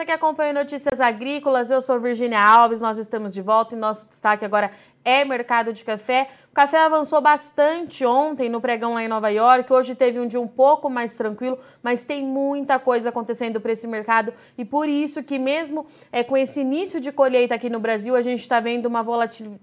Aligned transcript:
você 0.00 0.06
que 0.06 0.12
acompanha 0.12 0.54
Notícias 0.54 0.98
Agrícolas, 0.98 1.70
eu 1.70 1.82
sou 1.82 2.00
Virginia 2.00 2.40
Alves, 2.42 2.80
nós 2.80 2.96
estamos 2.96 3.34
de 3.34 3.42
volta 3.42 3.74
e 3.74 3.78
nosso 3.78 4.08
destaque 4.08 4.46
agora 4.46 4.70
é 5.04 5.24
mercado 5.24 5.72
de 5.72 5.84
café. 5.84 6.28
O 6.50 6.54
café 6.54 6.78
avançou 6.84 7.20
bastante 7.20 8.04
ontem 8.04 8.48
no 8.48 8.60
pregão 8.60 8.94
lá 8.94 9.04
em 9.04 9.08
Nova 9.08 9.28
York. 9.28 9.70
Hoje 9.72 9.94
teve 9.94 10.18
um 10.18 10.26
dia 10.26 10.40
um 10.40 10.48
pouco 10.48 10.90
mais 10.90 11.14
tranquilo, 11.14 11.58
mas 11.82 12.02
tem 12.02 12.22
muita 12.24 12.78
coisa 12.78 13.10
acontecendo 13.10 13.60
para 13.60 13.72
esse 13.72 13.86
mercado 13.86 14.32
e 14.56 14.64
por 14.64 14.88
isso 14.88 15.22
que 15.22 15.38
mesmo 15.38 15.86
é, 16.10 16.24
com 16.24 16.36
esse 16.36 16.60
início 16.60 16.98
de 16.98 17.12
colheita 17.12 17.54
aqui 17.54 17.68
no 17.68 17.78
Brasil, 17.78 18.16
a 18.16 18.22
gente 18.22 18.40
está 18.40 18.58
vendo 18.58 18.86
uma 18.86 19.04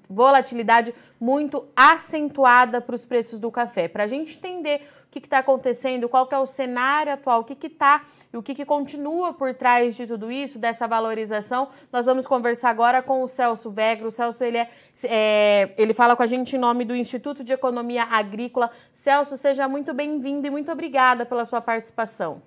volatilidade 0.09 0.93
muito 1.19 1.65
acentuada 1.75 2.79
para 2.79 2.95
os 2.95 3.05
preços 3.05 3.39
do 3.39 3.51
café. 3.51 3.87
Para 3.87 4.03
a 4.03 4.07
gente 4.07 4.37
entender 4.37 4.87
que 5.19 5.27
está 5.27 5.39
acontecendo, 5.39 6.07
qual 6.09 6.27
é 6.31 6.37
o 6.37 6.45
cenário 6.45 7.13
atual, 7.13 7.41
o 7.41 7.43
que 7.43 7.67
está 7.67 8.05
e 8.31 8.37
o 8.37 8.43
que, 8.43 8.53
que 8.53 8.65
continua 8.65 9.33
por 9.33 9.53
trás 9.53 9.95
de 9.95 10.05
tudo 10.05 10.31
isso, 10.31 10.59
dessa 10.59 10.87
valorização. 10.87 11.69
Nós 11.91 12.05
vamos 12.05 12.27
conversar 12.27 12.69
agora 12.69 13.01
com 13.01 13.23
o 13.23 13.27
Celso 13.27 13.71
Vegro. 13.71 14.07
O 14.07 14.11
Celso, 14.11 14.43
ele, 14.43 14.57
é, 14.57 14.69
é, 15.03 15.73
ele 15.77 15.93
fala 15.93 16.15
com 16.15 16.23
a 16.23 16.27
gente 16.27 16.55
em 16.55 16.59
nome 16.59 16.85
do 16.85 16.95
Instituto 16.95 17.43
de 17.43 17.53
Economia 17.53 18.03
Agrícola. 18.03 18.71
Celso, 18.91 19.37
seja 19.37 19.67
muito 19.67 19.93
bem-vindo 19.93 20.47
e 20.47 20.49
muito 20.49 20.71
obrigada 20.71 21.25
pela 21.25 21.45
sua 21.45 21.61
participação. 21.61 22.41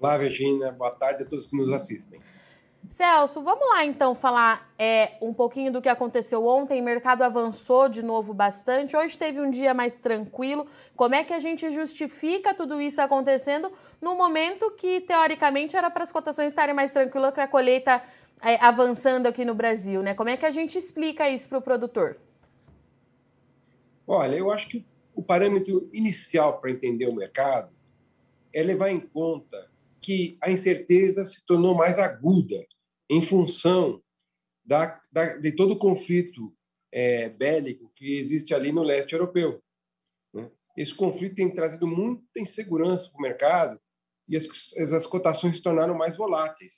Olá, 0.00 0.18
Virginia. 0.18 0.72
Boa 0.72 0.90
tarde 0.90 1.22
a 1.22 1.26
todos 1.26 1.46
que 1.46 1.56
nos 1.56 1.72
assistem. 1.72 2.20
Celso, 2.88 3.40
vamos 3.42 3.66
lá 3.70 3.84
então 3.84 4.14
falar 4.14 4.70
é, 4.78 5.12
um 5.22 5.32
pouquinho 5.32 5.72
do 5.72 5.80
que 5.80 5.88
aconteceu 5.88 6.44
ontem. 6.44 6.80
O 6.80 6.84
mercado 6.84 7.22
avançou 7.22 7.88
de 7.88 8.04
novo 8.04 8.34
bastante. 8.34 8.96
Hoje 8.96 9.16
teve 9.16 9.40
um 9.40 9.48
dia 9.48 9.72
mais 9.72 9.98
tranquilo. 9.98 10.66
Como 10.94 11.14
é 11.14 11.24
que 11.24 11.32
a 11.32 11.38
gente 11.38 11.70
justifica 11.70 12.52
tudo 12.52 12.80
isso 12.80 13.00
acontecendo 13.00 13.72
no 14.00 14.14
momento 14.14 14.70
que, 14.72 15.00
teoricamente, 15.00 15.76
era 15.76 15.90
para 15.90 16.02
as 16.02 16.12
cotações 16.12 16.48
estarem 16.48 16.74
mais 16.74 16.92
tranquilas 16.92 17.32
que 17.32 17.40
a 17.40 17.48
colheita 17.48 18.02
é, 18.42 18.56
avançando 18.56 19.26
aqui 19.26 19.44
no 19.44 19.54
Brasil? 19.54 20.02
Né? 20.02 20.12
Como 20.14 20.28
é 20.28 20.36
que 20.36 20.44
a 20.44 20.50
gente 20.50 20.76
explica 20.76 21.28
isso 21.30 21.48
para 21.48 21.58
o 21.58 21.62
produtor? 21.62 22.18
Olha, 24.06 24.36
eu 24.36 24.50
acho 24.50 24.68
que 24.68 24.84
o 25.14 25.22
parâmetro 25.22 25.88
inicial 25.92 26.60
para 26.60 26.70
entender 26.70 27.06
o 27.06 27.14
mercado 27.14 27.70
é 28.52 28.62
levar 28.62 28.90
em 28.90 29.00
conta 29.00 29.70
que 30.02 30.36
a 30.42 30.50
incerteza 30.50 31.24
se 31.24 31.46
tornou 31.46 31.74
mais 31.74 31.98
aguda 31.98 32.66
em 33.12 33.26
função 33.26 34.02
da, 34.64 34.98
da, 35.12 35.36
de 35.36 35.52
todo 35.52 35.74
o 35.74 35.78
conflito 35.78 36.50
é, 36.90 37.28
bélico 37.28 37.92
que 37.94 38.16
existe 38.16 38.54
ali 38.54 38.72
no 38.72 38.82
leste 38.82 39.12
europeu. 39.12 39.62
Né? 40.32 40.50
Esse 40.78 40.94
conflito 40.94 41.34
tem 41.34 41.54
trazido 41.54 41.86
muita 41.86 42.40
insegurança 42.40 43.10
para 43.10 43.18
o 43.18 43.22
mercado 43.22 43.80
e 44.26 44.34
as, 44.34 44.46
as 44.94 45.06
cotações 45.06 45.56
se 45.56 45.62
tornaram 45.62 45.94
mais 45.94 46.16
voláteis 46.16 46.72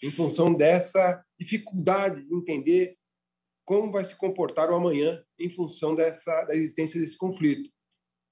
em 0.00 0.12
função 0.12 0.54
dessa 0.54 1.20
dificuldade 1.36 2.22
de 2.22 2.32
entender 2.32 2.96
como 3.64 3.90
vai 3.90 4.04
se 4.04 4.16
comportar 4.16 4.70
o 4.70 4.76
amanhã 4.76 5.20
em 5.36 5.50
função 5.50 5.96
dessa 5.96 6.44
da 6.44 6.54
existência 6.54 7.00
desse 7.00 7.18
conflito, 7.18 7.68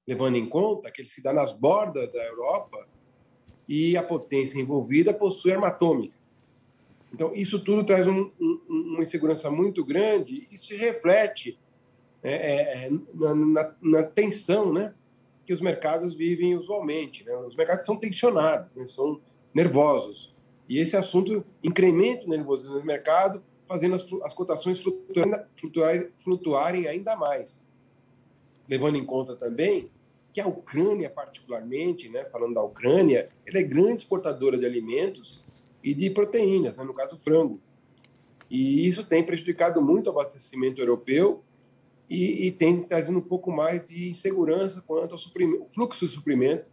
levando 0.07 0.37
em 0.37 0.49
conta 0.49 0.89
que 0.93 1.03
ele 1.03 1.09
se 1.09 1.21
dá 1.21 1.33
nas 1.33 1.53
bordas 1.53 2.13
da 2.13 2.25
Europa 2.25 2.89
e 3.69 3.97
a 3.97 4.05
potência 4.05 4.57
envolvida 4.57 5.13
possui 5.13 5.51
arma 5.51 5.67
atômica. 5.67 6.20
Então, 7.13 7.35
isso 7.35 7.63
tudo 7.65 7.85
traz 7.85 8.07
um, 8.07 8.31
um, 8.41 8.61
uma 8.69 9.03
insegurança 9.03 9.51
muito 9.51 9.85
grande 9.85 10.47
e 10.51 10.57
se 10.57 10.77
reflete 10.77 11.59
é, 12.23 12.33
é, 12.33 12.87
é, 12.87 12.91
na, 13.15 13.35
na, 13.35 13.75
na, 13.81 14.03
tensão 14.03 14.73
né, 14.73 14.95
que 15.47 15.53
os 15.53 15.61
mercados 15.61 16.15
vivem 16.15 16.55
usualmente. 16.55 17.25
Né? 17.25 17.35
Os 17.37 17.57
mercados 17.57 17.85
são 17.85 17.99
tensionados, 17.99 18.73
né? 18.75 18.85
são 18.87 19.21
nervosos. 19.55 20.33
E 20.69 20.79
esse 20.79 20.97
assunto 20.97 21.45
incrementa 21.65 22.27
o 22.27 22.29
nervosismo 22.29 22.79
no 22.79 22.85
mercado, 22.85 23.43
fazendo 23.67 23.97
as, 23.97 24.07
as 24.23 24.35
cotações 24.35 24.81
flutuarem, 25.59 26.09
flutuarem 26.23 26.87
ainda 26.87 27.17
mais. 27.17 27.65
Levando 28.69 28.97
em 28.97 29.05
conta 29.05 29.35
também 29.35 29.91
que 30.33 30.41
a 30.41 30.47
Ucrânia, 30.47 31.11
particularmente, 31.11 32.09
né, 32.09 32.25
falando 32.27 32.55
da 32.55 32.63
Ucrânia, 32.63 33.29
ela 33.45 33.59
é 33.59 33.63
grande 33.63 34.03
exportadora 34.03 34.57
de 34.57 34.65
alimentos 34.65 35.45
e 35.83 35.95
de 35.95 36.11
proteínas, 36.11 36.77
né, 36.77 36.85
no 36.85 36.95
caso 36.95 37.19
frango. 37.19 37.61
E 38.51 38.87
isso 38.87 39.07
tem 39.07 39.25
prejudicado 39.25 39.81
muito 39.81 40.09
o 40.09 40.11
abastecimento 40.11 40.81
europeu 40.81 41.43
e, 42.09 42.49
e 42.49 42.53
tem 42.53 42.83
trazido 42.83 43.19
um 43.19 43.23
pouco 43.23 43.51
mais 43.53 43.87
de 43.87 44.09
insegurança 44.09 44.83
quanto 44.87 45.15
ao 45.15 45.21
fluxo 45.73 46.07
de 46.07 46.13
suprimento, 46.13 46.69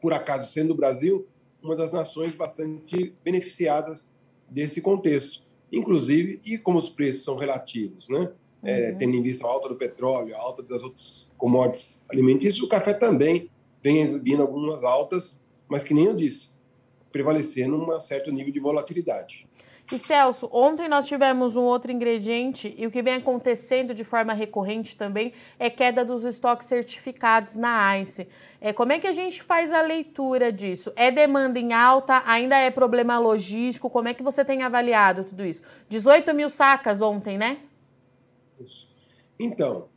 por 0.00 0.12
acaso 0.12 0.52
sendo 0.52 0.72
o 0.72 0.76
Brasil 0.76 1.26
uma 1.62 1.76
das 1.76 1.92
nações 1.92 2.34
bastante 2.34 3.14
beneficiadas 3.22 4.04
desse 4.50 4.80
contexto. 4.80 5.40
Inclusive, 5.70 6.40
e 6.44 6.58
como 6.58 6.80
os 6.80 6.90
preços 6.90 7.24
são 7.24 7.36
relativos, 7.36 8.08
né? 8.08 8.32
é, 8.62 8.90
uhum. 8.90 8.98
tendo 8.98 9.16
em 9.16 9.22
vista 9.22 9.46
a 9.46 9.50
alta 9.50 9.68
do 9.68 9.74
petróleo, 9.74 10.34
a 10.36 10.38
alta 10.38 10.62
das 10.62 10.82
outras 10.82 11.28
commodities 11.36 12.02
alimentícias, 12.08 12.62
o 12.62 12.68
café 12.68 12.94
também 12.94 13.50
vem 13.82 14.00
exibindo 14.00 14.42
algumas 14.42 14.84
altas, 14.84 15.38
mas 15.68 15.82
que 15.82 15.92
nem 15.92 16.04
eu 16.04 16.14
disse, 16.14 16.50
prevalecendo 17.12 17.76
um 17.76 18.00
certo 18.00 18.32
nível 18.32 18.52
de 18.52 18.58
volatilidade. 18.58 19.46
E 19.90 19.98
Celso, 19.98 20.48
ontem 20.50 20.88
nós 20.88 21.06
tivemos 21.06 21.54
um 21.54 21.62
outro 21.62 21.92
ingrediente 21.92 22.74
e 22.78 22.86
o 22.86 22.90
que 22.90 23.02
vem 23.02 23.14
acontecendo 23.14 23.92
de 23.92 24.04
forma 24.04 24.32
recorrente 24.32 24.96
também 24.96 25.34
é 25.58 25.68
queda 25.68 26.02
dos 26.02 26.24
estoques 26.24 26.66
certificados 26.66 27.56
na 27.56 27.98
ICE. 27.98 28.26
É, 28.58 28.72
como 28.72 28.92
é 28.92 28.98
que 28.98 29.06
a 29.06 29.12
gente 29.12 29.42
faz 29.42 29.70
a 29.70 29.82
leitura 29.82 30.50
disso? 30.50 30.92
É 30.96 31.10
demanda 31.10 31.58
em 31.58 31.74
alta? 31.74 32.22
Ainda 32.24 32.56
é 32.56 32.70
problema 32.70 33.18
logístico? 33.18 33.90
Como 33.90 34.08
é 34.08 34.14
que 34.14 34.22
você 34.22 34.42
tem 34.42 34.62
avaliado 34.62 35.24
tudo 35.24 35.44
isso? 35.44 35.62
18 35.90 36.32
mil 36.32 36.48
sacas 36.48 37.02
ontem, 37.02 37.36
né? 37.36 37.58
Então, 39.38 39.88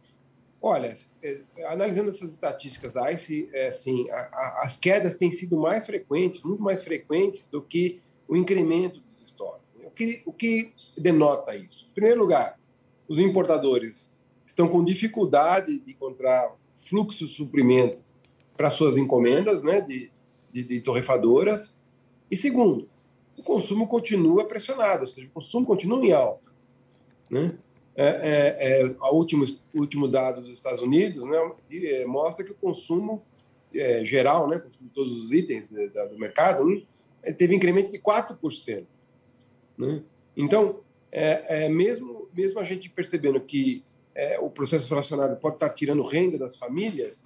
olha, 0.65 0.97
é, 1.21 1.41
analisando 1.67 2.09
essas 2.09 2.31
estatísticas 2.31 2.91
da 2.91 3.11
ICE, 3.11 3.47
é, 3.53 3.67
assim, 3.67 4.09
a, 4.09 4.15
a, 4.15 4.63
as 4.63 4.75
quedas 4.75 5.13
têm 5.13 5.31
sido 5.31 5.57
mais 5.57 5.85
frequentes, 5.85 6.41
muito 6.41 6.61
mais 6.61 6.83
frequentes 6.83 7.47
do 7.47 7.61
que 7.61 8.01
o 8.27 8.35
incremento 8.35 8.99
dos 8.99 9.21
estoques. 9.21 9.61
O 9.83 9.91
que, 9.91 10.23
o 10.25 10.33
que 10.33 10.73
denota 10.97 11.55
isso? 11.55 11.85
Em 11.91 11.93
primeiro 11.93 12.19
lugar, 12.19 12.59
os 13.07 13.19
importadores 13.19 14.11
estão 14.47 14.67
com 14.67 14.83
dificuldade 14.83 15.79
de 15.79 15.91
encontrar 15.91 16.51
fluxo 16.89 17.27
de 17.27 17.33
suprimento 17.35 17.99
para 18.57 18.71
suas 18.71 18.97
encomendas 18.97 19.61
né, 19.61 19.81
de, 19.81 20.09
de, 20.51 20.63
de 20.63 20.81
torrefadoras. 20.81 21.77
E 22.31 22.35
segundo, 22.35 22.89
o 23.37 23.43
consumo 23.43 23.87
continua 23.87 24.45
pressionado, 24.45 25.01
ou 25.01 25.07
seja, 25.07 25.27
o 25.27 25.31
consumo 25.31 25.65
continua 25.65 26.03
em 26.03 26.11
alta. 26.11 26.51
Né? 27.29 27.55
É, 27.97 28.03
é, 28.03 28.81
é, 28.81 28.95
último, 29.09 29.45
último 29.73 30.07
dado 30.07 30.41
dos 30.41 30.49
Estados 30.49 30.81
Unidos 30.81 31.23
né, 31.25 31.37
é, 31.71 32.05
mostra 32.05 32.43
que 32.43 32.51
o 32.51 32.55
consumo 32.55 33.23
é, 33.73 34.03
geral, 34.03 34.49
né, 34.49 34.61
todos 34.93 35.23
os 35.23 35.31
itens 35.31 35.67
de, 35.69 35.87
do 35.87 36.19
mercado, 36.19 36.65
né, 36.65 36.81
teve 37.37 37.55
incremento 37.55 37.91
de 37.91 37.99
4%. 37.99 38.85
Né? 39.77 40.03
Então, 40.35 40.81
é, 41.09 41.69
mesmo, 41.69 42.27
mesmo 42.33 42.59
a 42.59 42.65
gente 42.65 42.89
percebendo 42.89 43.39
que 43.39 43.83
o 44.41 44.49
processo 44.49 44.85
inflacionário 44.85 45.35
pode 45.37 45.55
estar 45.55 45.69
tirando 45.69 46.03
renda 46.03 46.37
das 46.37 46.57
famílias, 46.57 47.23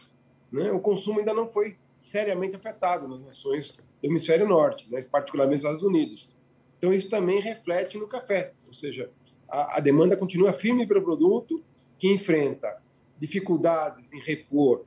né, 0.51 0.71
o 0.71 0.79
consumo 0.79 1.19
ainda 1.19 1.33
não 1.33 1.47
foi 1.47 1.77
seriamente 2.11 2.55
afetado 2.55 3.07
nas 3.07 3.21
nações 3.21 3.75
do 4.01 4.07
hemisfério 4.07 4.47
norte, 4.47 4.87
né, 4.91 5.01
particularmente 5.11 5.63
nos 5.63 5.71
Estados 5.71 5.83
Unidos. 5.83 6.29
Então, 6.77 6.93
isso 6.93 7.09
também 7.09 7.41
reflete 7.41 7.97
no 7.97 8.07
café, 8.07 8.53
ou 8.67 8.73
seja, 8.73 9.09
a, 9.49 9.77
a 9.77 9.79
demanda 9.79 10.15
continua 10.15 10.53
firme 10.53 10.85
para 10.85 10.99
o 10.99 11.03
produto, 11.03 11.63
que 11.97 12.11
enfrenta 12.11 12.81
dificuldades 13.19 14.11
em 14.13 14.19
repor 14.19 14.85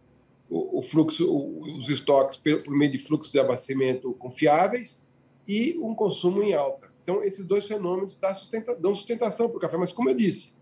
o, 0.48 0.78
o 0.78 0.82
fluxo, 0.82 1.26
o, 1.26 1.62
os 1.78 1.88
estoques 1.88 2.36
por, 2.36 2.62
por, 2.62 2.74
meio 2.74 2.92
de 2.92 2.98
fluxos 2.98 3.32
de 3.32 3.38
abastecimento 3.38 4.12
confiáveis 4.14 4.98
e 5.46 5.78
um 5.78 5.94
consumo 5.94 6.42
em 6.42 6.54
alta. 6.54 6.90
Então, 7.02 7.22
esses 7.22 7.44
dois 7.46 7.66
fenômenos 7.66 8.14
dão, 8.14 8.32
sustenta, 8.34 8.74
dão 8.74 8.94
sustentação 8.94 9.48
para 9.48 9.56
o 9.56 9.60
café, 9.60 9.76
mas 9.76 9.92
como 9.92 10.08
eu 10.08 10.14
disse, 10.14 10.52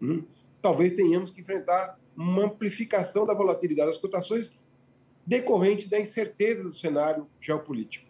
hum, 0.00 0.24
talvez 0.62 0.94
tenhamos 0.94 1.30
que 1.30 1.40
enfrentar 1.40 1.98
uma 2.16 2.44
amplificação 2.44 3.26
da 3.26 3.34
volatilidade 3.34 3.90
das 3.90 4.00
cotações 4.00 4.56
decorrente 5.26 5.88
da 5.88 5.98
incerteza 5.98 6.62
do 6.62 6.72
cenário 6.72 7.26
geopolítico. 7.40 8.06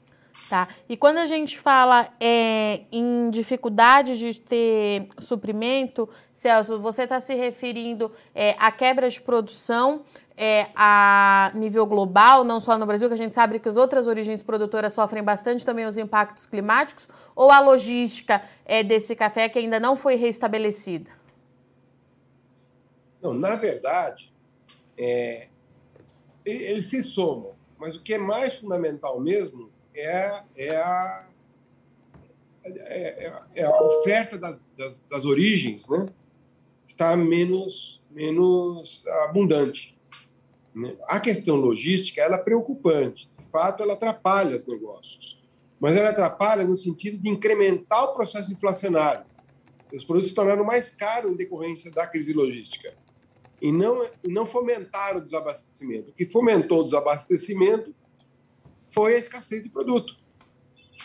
Tá? 0.49 0.69
E 0.89 0.97
quando 0.97 1.19
a 1.19 1.27
gente 1.27 1.59
fala 1.59 2.09
é, 2.21 2.83
em 2.93 3.31
dificuldade 3.31 4.19
de 4.19 4.39
ter 4.39 5.09
suprimento, 5.19 6.09
Celso, 6.33 6.79
você 6.79 7.05
está 7.05 7.19
se 7.19 7.35
referindo 7.35 8.13
é, 8.35 8.55
à 8.59 8.71
quebra 8.71 9.09
de 9.09 9.21
produção 9.23 10.05
é, 10.37 10.67
a 10.75 11.51
nível 11.55 11.87
global, 11.87 12.45
não 12.45 12.61
só 12.61 12.77
no 12.77 12.85
Brasil, 12.85 13.09
que 13.09 13.15
a 13.15 13.19
gente 13.19 13.35
sabe 13.35 13.59
que 13.59 13.69
as 13.69 13.77
outras 13.77 14.07
origens 14.07 14.43
produtoras 14.43 14.93
sofrem 14.93 15.23
bastante 15.23 15.65
também 15.65 15.87
os 15.87 15.97
impactos 15.97 16.47
climáticos, 16.47 17.09
ou 17.35 17.51
a 17.51 17.61
logística 17.61 18.43
é, 18.67 18.83
desse 18.83 19.17
café 19.17 19.49
que 19.49 19.59
ainda 19.59 19.81
não 19.81 19.97
foi 19.97 20.17
restabelecida? 20.17 21.11
Não, 23.23 23.33
na 23.33 23.57
verdade, 23.57 24.31
é, 24.99 25.49
eles 26.45 26.91
se 26.91 27.03
somam, 27.03 27.53
mas 27.79 27.97
o 27.97 28.03
que 28.03 28.13
é 28.13 28.19
mais 28.19 28.57
fundamental 28.57 29.19
mesmo 29.19 29.71
é, 29.95 30.43
é 30.57 30.77
a, 30.77 31.27
é, 32.65 33.27
é, 33.27 33.43
é 33.55 33.65
a 33.65 33.83
oferta 33.83 34.37
das, 34.37 34.59
das, 34.77 34.99
das, 35.09 35.25
origens 35.25 35.89
né, 35.89 36.09
está 36.87 37.17
menos, 37.17 38.03
menos 38.11 39.03
abundante. 39.25 39.97
Né? 40.75 40.97
A 41.07 41.21
questão 41.21 41.57
logística 41.57 42.21
ela 42.21 42.37
é 42.37 42.43
preocupante. 42.43 43.29
De 43.39 43.51
fato, 43.51 43.83
ela 43.83 43.93
atrapalha 43.93 44.57
os 44.57 44.67
negócios. 44.67 45.39
Mas 45.79 45.95
ela 45.97 46.11
atrapalha 46.11 46.65
no 46.65 46.77
sentido 46.77 47.19
de 47.19 47.29
incrementar 47.29 48.05
o 48.05 48.15
processo 48.15 48.53
inflacionário. 48.53 49.25
Os 49.93 50.05
produtos 50.05 50.31
se 50.31 50.35
tornaram 50.35 50.65
mais 50.65 50.91
caros 50.91 51.31
em 51.31 51.37
decorrência 51.37 51.91
da 51.91 52.07
crise 52.07 52.33
logística. 52.33 52.95
E 53.63 53.71
não, 53.71 54.03
não 54.27 54.47
fomentar 54.47 55.17
o 55.17 55.21
desabastecimento. 55.21 56.11
O 56.11 56.13
que 56.13 56.27
fomentou 56.27 56.81
o 56.81 56.85
desabastecimento 56.85 57.95
foi 58.95 59.17
a 59.17 59.19
escassez 59.19 59.63
de 59.63 59.69
produto. 59.69 60.17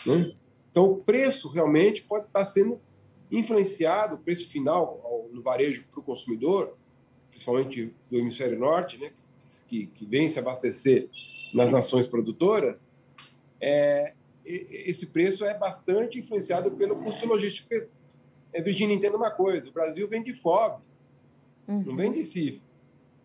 Né? 0.06 0.32
Então, 0.70 0.90
o 0.90 0.96
preço 0.96 1.48
realmente 1.48 2.02
pode 2.02 2.26
estar 2.26 2.46
sendo 2.46 2.80
influenciado, 3.30 4.14
o 4.14 4.18
preço 4.18 4.50
final 4.50 5.28
no 5.32 5.42
varejo 5.42 5.84
para 5.90 6.00
o 6.00 6.02
consumidor, 6.02 6.76
principalmente 7.30 7.94
do 8.10 8.18
hemisfério 8.18 8.58
norte, 8.58 8.96
né, 8.98 9.12
que, 9.68 9.86
que 9.86 10.04
vem 10.04 10.32
se 10.32 10.38
abastecer 10.38 11.08
nas 11.54 11.70
nações 11.70 12.06
produtoras, 12.06 12.90
é, 13.60 14.14
esse 14.44 15.06
preço 15.06 15.44
é 15.44 15.56
bastante 15.56 16.18
influenciado 16.18 16.70
pelo 16.72 16.96
custo 16.96 17.26
logístico. 17.26 17.68
É, 18.52 18.62
Virginia, 18.62 18.96
entenda 18.96 19.16
uma 19.16 19.30
coisa: 19.30 19.68
o 19.68 19.72
Brasil 19.72 20.08
vem 20.08 20.22
de 20.22 20.34
FOB, 20.40 20.80
uhum. 21.68 21.82
não 21.84 21.96
vem 21.96 22.12
de 22.12 22.26
CIF, 22.26 22.60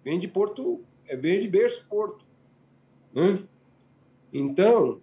vem 0.03 0.19
de 0.19 0.27
Porto, 0.27 0.83
é, 1.07 1.15
vem 1.15 1.41
de 1.41 1.47
berço 1.47 1.85
Porto. 1.87 2.23
Né? 3.13 3.43
Então, 4.37 4.99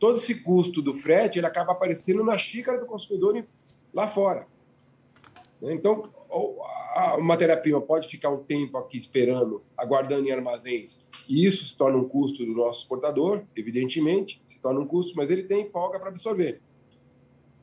todo 0.00 0.18
esse 0.18 0.42
custo 0.42 0.82
do 0.82 0.96
frete 0.96 1.38
ele 1.38 1.46
acaba 1.46 1.70
aparecendo 1.70 2.24
na 2.24 2.36
xícara 2.36 2.80
do 2.80 2.86
consumidor 2.86 3.44
lá 3.94 4.08
fora. 4.08 4.48
Então, 5.62 6.10
a 6.96 7.16
matéria-prima 7.20 7.80
pode 7.80 8.08
ficar 8.08 8.30
um 8.30 8.42
tempo 8.42 8.76
aqui 8.76 8.98
esperando, 8.98 9.62
aguardando 9.76 10.26
em 10.26 10.32
armazéns, 10.32 10.98
e 11.28 11.46
isso 11.46 11.64
se 11.64 11.76
torna 11.76 11.96
um 11.96 12.08
custo 12.08 12.44
do 12.44 12.52
nosso 12.52 12.80
exportador, 12.80 13.44
evidentemente, 13.54 14.42
se 14.48 14.60
torna 14.60 14.80
um 14.80 14.86
custo, 14.86 15.14
mas 15.14 15.30
ele 15.30 15.44
tem 15.44 15.70
folga 15.70 16.00
para 16.00 16.08
absorver. 16.08 16.60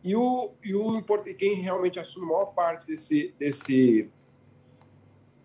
E 0.01 0.15
o, 0.15 0.53
e 0.63 0.73
o 0.73 1.03
quem 1.37 1.55
realmente 1.55 1.99
assume 1.99 2.27
a 2.27 2.29
maior 2.29 2.45
parte 2.53 2.87
desse, 2.87 3.35
desse 3.37 4.09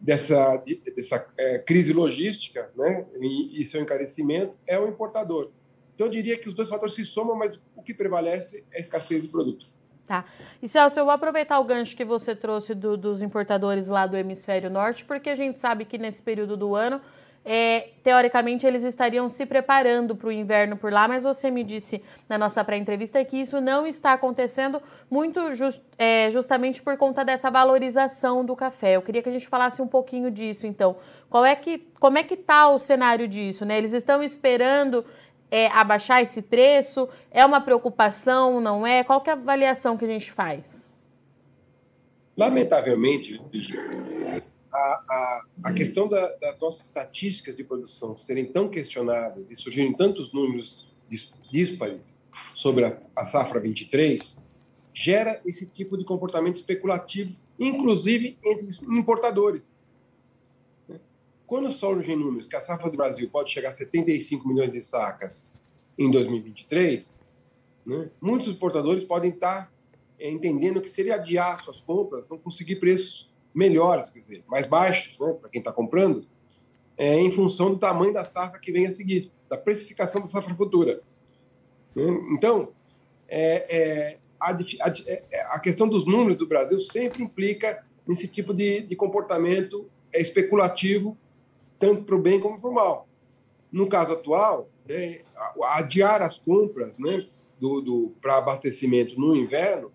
dessa, 0.01 0.63
dessa 0.95 1.27
é, 1.37 1.59
crise 1.59 1.93
logística, 1.93 2.71
né, 2.77 3.07
e, 3.21 3.61
e 3.61 3.65
seu 3.65 3.81
encarecimento, 3.81 4.57
é 4.67 4.79
o 4.79 4.87
importador. 4.87 5.51
Então, 5.95 6.07
eu 6.07 6.11
diria 6.11 6.39
que 6.39 6.49
os 6.49 6.55
dois 6.55 6.69
fatores 6.69 6.95
se 6.95 7.05
somam, 7.05 7.37
mas 7.37 7.59
o 7.77 7.83
que 7.83 7.95
prevalece 7.95 8.65
é 8.73 8.79
a 8.79 8.81
escassez 8.81 9.23
de 9.23 9.29
produto. 9.29 9.67
Tá. 10.07 10.25
E 10.61 10.69
Celso, 10.69 10.99
eu 10.99 11.05
vou 11.05 11.15
aproveitar 11.15 11.59
o 11.59 11.65
gancho 11.65 11.97
que 11.97 12.05
você 12.05 12.37
trouxe 12.37 12.75
do, 12.75 12.97
dos 12.97 13.23
importadores 13.23 13.89
lá 13.89 14.07
do 14.07 14.17
hemisfério 14.17 14.69
norte, 14.69 15.05
porque 15.05 15.31
a 15.31 15.35
gente 15.35 15.59
sabe 15.59 15.85
que 15.85 15.97
nesse 15.97 16.23
período 16.23 16.57
do 16.57 16.75
ano, 16.75 17.01
é, 17.47 17.89
teoricamente, 18.03 18.67
eles 18.67 18.85
estariam 18.85 19.29
se 19.29 19.45
preparando 19.45 20.17
para 20.17 20.29
o 20.29 20.33
inverno 20.33 20.79
por 20.79 20.91
lá, 20.91 21.07
mas 21.07 21.25
você 21.25 21.51
me 21.51 21.63
disse 21.63 22.03
na 22.27 22.39
nossa 22.39 22.65
pré-entrevista 22.65 23.23
que 23.23 23.37
isso 23.37 23.61
não 23.61 23.87
está 23.87 24.15
acontecendo 24.15 24.81
muito 25.11 25.53
just, 25.53 25.83
é, 25.99 26.31
justamente 26.31 26.83
por 26.83 26.97
conta 26.97 27.23
dessa 27.23 27.51
valorização 27.51 28.43
do 28.45 28.57
café. 28.57 28.97
Eu 28.97 29.03
queria 29.03 29.23
que 29.23 29.29
a 29.29 29.33
gente 29.33 29.47
falasse 29.47 29.83
um 29.83 29.87
pouquinho 29.87 30.31
disso, 30.31 30.67
então. 30.67 30.97
Qual 31.29 31.45
é 31.45 31.55
que, 31.55 31.87
como 32.01 32.17
é 32.17 32.23
que 32.23 32.35
está 32.35 32.69
o 32.69 32.79
cenário 32.79 33.29
disso? 33.29 33.67
Né? 33.67 33.77
Eles 33.77 33.93
estão 33.93 34.23
esperando 34.23 35.05
é, 35.55 35.69
abaixar 35.69 36.21
esse 36.21 36.43
preço? 36.43 37.09
É 37.31 37.47
uma 37.47 37.61
preocupação, 37.61 38.61
não 38.61 38.85
é? 38.85 39.05
Qual 39.05 39.23
é 39.25 39.31
a 39.31 39.35
avaliação 39.35 39.97
que 39.97 40.05
a 40.05 40.09
gente 40.09 40.33
faz? 40.33 40.93
Lamentavelmente, 42.37 43.41
a, 44.73 44.79
a, 45.09 45.43
a 45.63 45.73
questão 45.73 46.09
da, 46.09 46.27
das 46.39 46.59
nossas 46.59 46.87
estatísticas 46.87 47.57
de 47.57 47.63
produção 47.63 48.17
serem 48.17 48.47
tão 48.47 48.69
questionadas 48.69 49.49
e 49.49 49.55
surgirem 49.55 49.93
tantos 49.93 50.33
números 50.33 50.93
díspares 51.53 52.21
sobre 52.57 52.87
a, 52.87 52.99
a 53.15 53.25
safra 53.27 53.61
23 53.61 54.37
gera 54.93 55.41
esse 55.47 55.67
tipo 55.67 55.97
de 55.97 56.05
comportamento 56.05 56.57
especulativo, 56.57 57.33
inclusive 57.61 58.37
entre 58.45 58.69
importadores. 58.89 59.74
Quando 61.55 61.71
surgem 61.71 62.17
números 62.17 62.49
que 62.49 62.57
a 62.57 62.61
safra 62.61 62.91
do 62.91 62.97
Brasil 62.97 63.31
pode 63.31 63.53
chegar 63.53 63.69
a 63.69 63.77
75 63.77 64.49
milhões 64.49 64.73
de 64.73 64.81
sacas 64.81 65.47
em 65.97 66.11
2023, 66.11 67.17
né, 67.87 68.11
muitos 68.21 68.49
importadores 68.49 69.05
podem 69.05 69.31
estar 69.31 69.73
é, 70.19 70.29
entendendo 70.29 70.81
que 70.81 70.89
seria 70.89 71.15
adiar 71.15 71.63
suas 71.63 71.79
compras, 71.79 72.25
não 72.29 72.39
conseguir 72.39 72.81
preços 72.81 73.31
melhores, 73.55 74.11
quer 74.11 74.19
dizer, 74.19 74.45
mais 74.49 74.67
baixos 74.67 75.17
né, 75.17 75.33
para 75.35 75.49
quem 75.49 75.61
está 75.61 75.71
comprando, 75.71 76.27
é, 76.97 77.21
em 77.21 77.31
função 77.31 77.71
do 77.71 77.79
tamanho 77.79 78.13
da 78.13 78.25
safra 78.25 78.59
que 78.59 78.73
vem 78.73 78.89
a 78.89 78.91
seguir, 78.91 79.31
da 79.49 79.57
precificação 79.57 80.23
da 80.23 80.29
safra 80.29 80.57
futura. 80.57 81.03
Né? 81.95 82.05
Então, 82.33 82.71
é, 83.29 83.77
é 83.77 84.19
a, 84.41 84.51
a, 84.51 84.93
é, 85.07 85.47
a, 85.51 85.61
questão 85.61 85.89
dos 85.89 86.05
números 86.05 86.37
do 86.37 86.49
Brasil 86.49 86.81
sempre 86.81 87.23
implica 87.23 87.87
nesse 88.05 88.27
tipo 88.27 88.53
de, 88.53 88.81
de 88.81 88.97
comportamento 88.97 89.89
é, 90.13 90.21
especulativo 90.21 91.17
tanto 91.85 92.05
para 92.05 92.17
o 92.17 92.23
bem 92.23 92.41
como 92.41 92.59
para 92.59 92.71
o 92.71 92.73
mal. 92.73 93.07
No 93.71 93.87
caso 93.87 94.15
atual, 94.15 94.71
né, 94.87 95.21
adiar 95.65 96.23
as 96.23 96.39
compras 96.39 96.97
né, 96.97 97.29
do, 97.61 97.83
do 97.83 98.15
para 98.23 98.39
abastecimento 98.39 99.21
no 99.21 99.37
inverno 99.37 99.93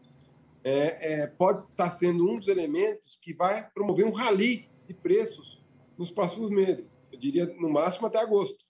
é, 0.63 1.13
é, 1.13 1.27
pode 1.27 1.65
estar 1.71 1.89
sendo 1.91 2.30
um 2.30 2.38
dos 2.38 2.47
elementos 2.47 3.18
que 3.24 3.33
vai 3.33 3.68
promover 3.74 4.06
um 4.06 4.12
rally 4.12 4.69
de 4.86 4.94
preços 4.94 5.59
nos 5.97 6.12
próximos 6.12 6.51
meses. 6.51 6.91
Eu 7.12 7.18
diria, 7.18 7.47
no 7.59 7.69
máximo, 7.69 8.06
até 8.06 8.19
agosto. 8.19 8.63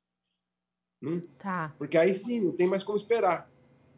Né? 1.01 1.21
Tá. 1.39 1.75
Porque 1.77 1.97
aí 1.97 2.19
sim, 2.19 2.39
não 2.39 2.53
tem 2.53 2.67
mais 2.67 2.83
como 2.83 2.97
esperar. 2.97 3.51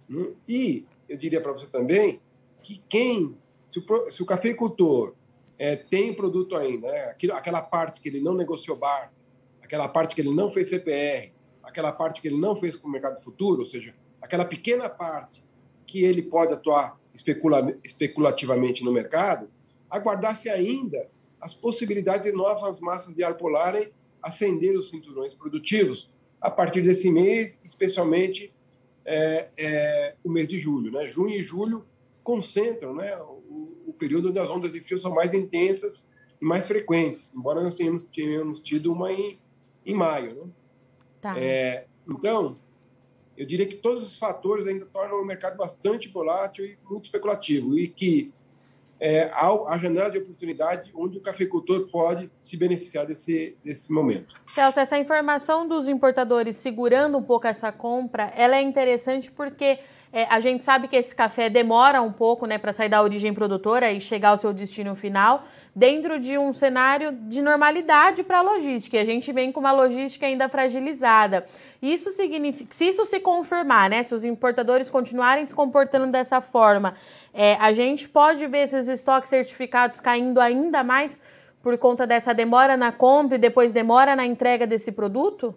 Né? 0.10 0.34
E 0.48 0.86
eu 1.08 1.18
diria 1.18 1.42
para 1.42 1.52
você 1.52 1.68
também 1.68 2.20
que 2.64 2.82
quem, 2.90 3.38
se 3.68 3.78
o, 3.78 4.10
se 4.10 4.24
o 4.24 4.26
cafeicultor 4.26 5.14
é, 5.62 5.76
tem 5.76 6.12
produto 6.12 6.56
ainda, 6.56 6.88
né? 6.88 7.04
Aquilo, 7.04 7.34
aquela 7.34 7.62
parte 7.62 8.02
que 8.02 8.10
ele 8.10 8.20
não 8.20 8.34
negociou 8.34 8.76
bar, 8.76 9.14
aquela 9.62 9.88
parte 9.88 10.16
que 10.16 10.22
ele 10.22 10.34
não 10.34 10.50
fez 10.50 10.68
CPR, 10.72 11.32
aquela 11.62 11.92
parte 11.92 12.20
que 12.20 12.28
ele 12.28 12.42
não 12.42 12.56
fez 12.56 12.76
com 12.76 12.88
o 12.88 12.92
mercado 12.92 13.22
futuro, 13.22 13.60
ou 13.60 13.68
seja, 13.68 13.94
aquela 14.20 14.44
pequena 14.44 14.90
parte 14.90 15.44
que 15.86 16.04
ele 16.04 16.24
pode 16.24 16.52
atuar 16.52 17.00
especula, 17.14 17.78
especulativamente 17.84 18.84
no 18.84 18.92
mercado, 18.92 19.52
aguardar-se 19.88 20.50
ainda 20.50 21.08
as 21.40 21.54
possibilidades 21.54 22.26
de 22.26 22.36
novas 22.36 22.80
massas 22.80 23.14
de 23.14 23.24
ar 23.24 23.38
polarem 23.38 23.92
acender 24.20 24.76
os 24.76 24.90
cinturões 24.90 25.36
produtivos 25.36 26.10
a 26.42 26.50
partir 26.50 26.82
desse 26.82 27.12
mês, 27.12 27.56
especialmente 27.64 28.52
é, 29.06 29.48
é, 29.56 30.16
o 30.24 30.30
mês 30.30 30.50
de 30.50 30.60
julho. 30.60 30.92
Né? 30.92 31.08
Junho 31.08 31.36
e 31.36 31.44
julho 31.44 31.86
concentram 32.24 32.96
né, 32.96 33.16
o, 33.92 33.94
período 33.94 34.30
onde 34.30 34.40
as 34.40 34.50
ondas 34.50 34.72
de 34.72 34.82
frio 34.82 34.98
são 34.98 35.14
mais 35.14 35.34
intensas 35.34 36.06
e 36.42 36.46
mais 36.46 36.68
frequentes, 36.68 37.32
embora 37.36 37.62
nós 37.62 37.76
tenhamos, 37.76 38.04
tenhamos 38.14 38.62
tido 38.62 38.92
uma 38.92 39.12
em, 39.12 39.38
em 39.86 39.94
maio. 39.94 40.36
Né? 40.36 40.52
Tá. 41.22 41.38
É, 41.38 41.86
então, 42.08 42.58
eu 43.38 43.46
diria 43.46 43.68
que 43.68 43.76
todos 43.76 44.04
os 44.04 44.18
fatores 44.18 44.68
ainda 44.68 44.86
tornam 44.86 45.22
o 45.22 45.26
mercado 45.26 45.58
bastante 45.58 46.10
volátil 46.10 46.66
e 46.66 46.78
muito 46.90 47.06
especulativo, 47.06 47.78
e 47.78 47.88
que 47.88 48.34
é, 49.00 49.24
há 49.34 49.50
a 49.68 49.78
janela 49.80 50.12
de 50.12 50.20
oportunidade 50.20 50.92
onde 50.94 51.18
o 51.18 51.22
cafeicultor 51.22 51.88
pode 51.90 52.32
se 52.40 52.56
beneficiar 52.56 53.08
desse, 53.08 53.58
desse 53.66 53.92
momento. 53.92 54.36
Celso, 54.48 54.80
essa 54.80 54.98
informação 54.98 55.68
dos 55.68 55.90
importadores 55.90 56.56
segurando 56.56 57.18
um 57.18 57.24
pouco 57.24 57.48
essa 57.48 57.72
compra, 57.72 58.32
ela 58.36 58.56
é 58.56 58.62
interessante 58.62 59.32
porque 59.32 59.80
é, 60.14 60.26
a 60.30 60.40
gente 60.42 60.64
sabe 60.64 60.88
que 60.88 60.96
esse 60.96 61.16
café 61.16 61.50
demora 61.50 62.02
um 62.02 62.12
pouco 62.12 62.46
né, 62.46 62.58
para 62.58 62.74
sair 62.74 62.90
da 62.90 63.02
origem 63.02 63.34
produtora 63.34 63.92
e 63.92 64.02
chegar 64.02 64.30
ao 64.30 64.38
seu 64.38 64.52
destino 64.52 64.94
final, 64.94 65.46
dentro 65.74 66.20
de 66.20 66.38
um 66.38 66.52
cenário 66.52 67.14
de 67.14 67.42
normalidade 67.42 68.22
para 68.24 68.40
a 68.40 68.42
logística. 68.42 69.00
A 69.00 69.06
gente 69.06 69.32
vem 69.32 69.52
com 69.52 69.62
uma 69.62 69.72
logística 69.72 70.26
ainda 70.26 70.50
fragilizada. 70.50 71.46
Isso 71.82 72.12
significa, 72.12 72.74
se 72.74 72.90
isso 72.90 73.06
se 73.06 73.22
confirmar, 73.22 73.90
né, 73.90 74.04
se 74.04 74.14
os 74.14 74.26
importadores 74.26 74.90
continuarem 74.90 75.46
se 75.46 75.56
comportando 75.56 76.12
dessa 76.12 76.42
forma, 76.42 76.96
é, 77.34 77.56
a 77.56 77.72
gente 77.72 78.10
pode 78.10 78.46
ver 78.48 78.64
esses 78.64 78.90
estoques 78.90 79.30
certificados 79.30 80.02
caindo 80.02 80.42
ainda 80.42 80.84
mais 80.84 81.22
por 81.64 81.78
conta 81.78 82.06
dessa 82.06 82.34
demora 82.34 82.76
na 82.76 82.92
compra 82.92 83.38
e 83.38 83.40
depois 83.40 83.72
demora 83.72 84.16
na 84.16 84.26
entrega 84.26 84.68
desse 84.68 84.92
produto? 84.92 85.56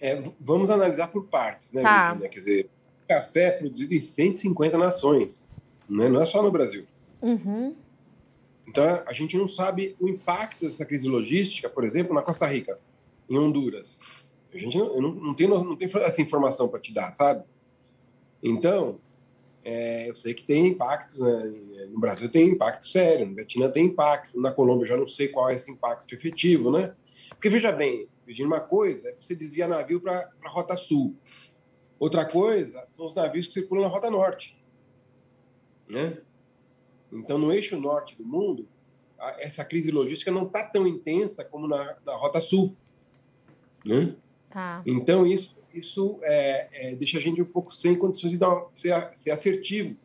É, 0.00 0.22
vamos 0.40 0.70
analisar 0.70 1.08
por 1.08 1.26
partes, 1.26 1.70
né, 1.72 1.82
tá. 1.82 2.16
Quer 2.16 2.28
dizer, 2.28 2.70
café 3.08 3.44
é 3.46 3.50
produzido 3.52 3.94
em 3.94 4.00
150 4.00 4.78
nações, 4.78 5.50
né? 5.88 6.08
não 6.08 6.20
é 6.20 6.26
só 6.26 6.42
no 6.42 6.50
Brasil. 6.50 6.84
Uhum. 7.20 7.74
Então, 8.66 9.02
a 9.06 9.12
gente 9.12 9.36
não 9.36 9.48
sabe 9.48 9.96
o 9.98 10.08
impacto 10.08 10.60
dessa 10.60 10.84
crise 10.84 11.08
logística, 11.08 11.68
por 11.70 11.84
exemplo, 11.84 12.14
na 12.14 12.22
Costa 12.22 12.46
Rica, 12.46 12.78
em 13.28 13.38
Honduras. 13.38 13.98
A 14.52 14.58
gente 14.58 14.76
não, 14.76 15.00
não, 15.00 15.14
não 15.14 15.34
tem, 15.34 15.48
não 15.48 15.74
tem 15.74 15.90
essa 16.02 16.20
informação 16.20 16.68
para 16.68 16.78
te 16.78 16.92
dar, 16.92 17.12
sabe? 17.14 17.44
Então, 18.42 18.98
é, 19.64 20.08
eu 20.08 20.14
sei 20.14 20.34
que 20.34 20.44
tem 20.44 20.68
impactos, 20.68 21.20
né? 21.20 21.54
no 21.90 21.98
Brasil 21.98 22.30
tem 22.30 22.48
impacto 22.48 22.86
sério, 22.86 23.26
no 23.26 23.34
Vietnã 23.34 23.70
tem 23.70 23.86
impacto, 23.86 24.38
na 24.40 24.52
Colômbia 24.52 24.86
já 24.86 24.96
não 24.96 25.08
sei 25.08 25.28
qual 25.28 25.50
é 25.50 25.54
esse 25.54 25.70
impacto 25.70 26.14
efetivo, 26.14 26.70
né? 26.70 26.94
Porque 27.30 27.48
veja 27.48 27.72
bem, 27.72 28.08
Virginia, 28.26 28.48
uma 28.48 28.60
coisa 28.60 29.08
é 29.08 29.14
você 29.14 29.34
desvia 29.34 29.68
navio 29.68 30.00
para 30.00 30.30
a 30.44 30.48
Rota 30.48 30.76
Sul, 30.76 31.16
outra 31.98 32.24
coisa 32.24 32.84
são 32.90 33.06
os 33.06 33.14
navios 33.14 33.46
que 33.46 33.54
circulam 33.54 33.84
na 33.84 33.90
Rota 33.90 34.10
Norte, 34.10 34.56
né? 35.88 36.18
Então, 37.10 37.38
no 37.38 37.52
eixo 37.52 37.78
norte 37.80 38.14
do 38.16 38.24
mundo, 38.24 38.68
essa 39.38 39.64
crise 39.64 39.90
logística 39.90 40.30
não 40.30 40.46
está 40.46 40.62
tão 40.62 40.86
intensa 40.86 41.42
como 41.44 41.66
na, 41.66 41.96
na 42.04 42.14
Rota 42.14 42.40
Sul, 42.40 42.76
né? 43.84 44.14
Tá. 44.50 44.82
Então, 44.86 45.26
isso 45.26 45.58
isso 45.78 46.18
é, 46.22 46.90
é, 46.90 46.96
deixa 46.96 47.18
a 47.18 47.20
gente 47.20 47.40
um 47.40 47.46
pouco 47.46 47.72
sem 47.72 47.96
condições 47.96 48.32
de 48.32 48.38
ser, 48.74 49.10
ser 49.16 49.30
assertivo 49.30 49.96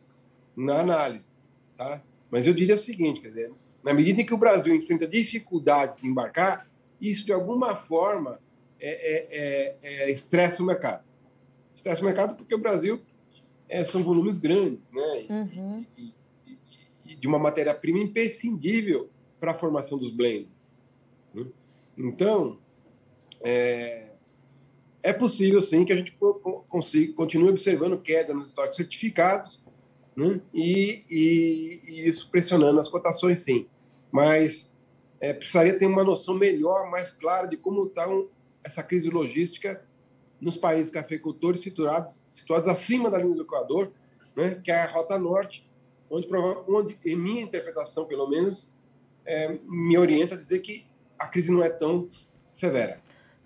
na 0.56 0.80
análise. 0.80 1.26
Tá? 1.76 2.02
Mas 2.30 2.46
eu 2.46 2.54
diria 2.54 2.74
o 2.74 2.78
seguinte, 2.78 3.20
quer 3.20 3.28
dizer, 3.28 3.52
na 3.82 3.92
medida 3.92 4.20
em 4.20 4.26
que 4.26 4.34
o 4.34 4.38
Brasil 4.38 4.74
enfrenta 4.74 5.06
dificuldades 5.06 6.02
em 6.02 6.08
embarcar, 6.08 6.68
isso 7.00 7.24
de 7.24 7.32
alguma 7.32 7.76
forma 7.76 8.38
é, 8.80 8.90
é, 8.90 9.78
é, 9.82 10.10
é 10.10 10.12
estressa 10.12 10.62
o 10.62 10.66
mercado. 10.66 11.04
Estressa 11.74 12.02
o 12.02 12.04
mercado 12.04 12.36
porque 12.36 12.54
o 12.54 12.58
Brasil 12.58 13.00
é, 13.68 13.84
são 13.84 14.04
volumes 14.04 14.38
grandes, 14.38 14.88
né? 14.90 15.26
Uhum. 15.28 15.86
E, 15.96 16.14
e, 16.46 16.58
e, 17.12 17.16
de 17.16 17.26
uma 17.26 17.38
matéria-prima 17.38 17.98
imprescindível 17.98 19.10
para 19.40 19.52
a 19.52 19.58
formação 19.58 19.98
dos 19.98 20.10
blends. 20.10 20.66
Né? 21.34 21.46
Então, 21.96 22.58
é, 23.42 24.10
é 25.02 25.12
possível, 25.12 25.60
sim, 25.60 25.84
que 25.84 25.92
a 25.92 25.96
gente 25.96 26.16
consiga, 26.68 27.12
continue 27.14 27.50
observando 27.50 28.00
queda 28.00 28.32
nos 28.32 28.48
estoques 28.48 28.76
certificados 28.76 29.62
né? 30.16 30.40
e, 30.52 31.04
e, 31.10 31.80
e, 31.86 32.08
isso 32.08 32.28
pressionando 32.30 32.80
as 32.80 32.88
cotações, 32.88 33.42
sim. 33.42 33.66
Mas 34.10 34.66
é, 35.24 35.32
precisaria 35.32 35.78
ter 35.78 35.86
uma 35.86 36.04
noção 36.04 36.34
melhor, 36.34 36.90
mais 36.90 37.10
clara 37.12 37.46
de 37.46 37.56
como 37.56 37.86
está 37.86 38.06
um, 38.06 38.28
essa 38.62 38.82
crise 38.82 39.08
logística 39.08 39.82
nos 40.38 40.58
países 40.58 40.92
cafeicultores 40.92 41.62
situados, 41.62 42.22
situados 42.28 42.68
acima 42.68 43.10
da 43.10 43.16
linha 43.16 43.34
do 43.34 43.42
Equador, 43.42 43.90
né? 44.36 44.60
que 44.62 44.70
é 44.70 44.82
a 44.82 44.86
Rota 44.86 45.18
Norte, 45.18 45.66
onde, 46.10 46.28
onde 46.68 46.98
em 47.06 47.16
minha 47.16 47.42
interpretação, 47.42 48.04
pelo 48.04 48.28
menos, 48.28 48.68
é, 49.24 49.56
me 49.64 49.96
orienta 49.96 50.34
a 50.34 50.38
dizer 50.38 50.58
que 50.58 50.86
a 51.18 51.26
crise 51.26 51.50
não 51.50 51.62
é 51.62 51.70
tão 51.70 52.10
severa. 52.52 53.00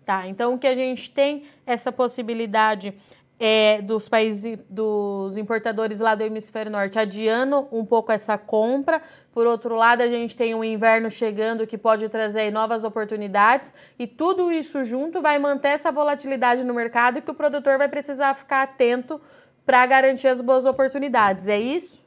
Tá, 0.05 0.27
então 0.27 0.55
o 0.55 0.59
que 0.59 0.67
a 0.67 0.75
gente 0.75 1.09
tem 1.13 1.45
essa 1.65 1.93
possibilidade 1.93 2.93
é, 3.41 3.81
dos 3.83 4.09
países, 4.09 4.59
dos 4.69 5.37
importadores 5.37 6.01
lá 6.01 6.15
do 6.15 6.25
hemisfério 6.25 6.73
norte 6.73 6.99
adiando 6.99 7.69
um 7.71 7.85
pouco 7.85 8.11
essa 8.11 8.37
compra. 8.37 9.01
Por 9.33 9.47
outro 9.47 9.77
lado, 9.77 10.03
a 10.03 10.09
gente 10.09 10.37
tem 10.37 10.55
um 10.55 10.65
inverno 10.65 11.11
chegando 11.11 11.67
que 11.67 11.79
pode 11.79 12.09
trazer 12.09 12.51
novas 12.51 12.83
oportunidades 12.83 13.73
e 13.99 14.07
tudo 14.07 14.51
isso 14.51 14.83
junto 14.83 15.23
vai 15.23 15.39
manter 15.39 15.69
essa 15.69 15.93
volatilidade 15.93 16.65
no 16.65 16.75
mercado 16.75 17.23
que 17.23 17.31
o 17.31 17.35
produtor 17.35 17.79
vai 17.79 17.89
precisar 17.89 18.35
ficar 18.35 18.63
atento 18.63 19.21
para 19.65 19.87
garantir 19.87 20.27
as 20.27 20.41
boas 20.41 20.67
oportunidades. 20.67 21.47
É 21.47 21.59
isso? 21.59 22.03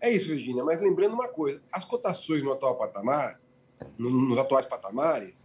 É 0.00 0.10
isso, 0.10 0.28
Virginia. 0.28 0.64
Mas 0.64 0.80
lembrando 0.80 1.14
uma 1.14 1.28
coisa: 1.28 1.60
as 1.70 1.84
cotações 1.84 2.42
no 2.42 2.52
atual 2.52 2.76
patamar, 2.76 3.38
nos 3.98 4.38
atuais 4.38 4.64
patamares, 4.64 5.44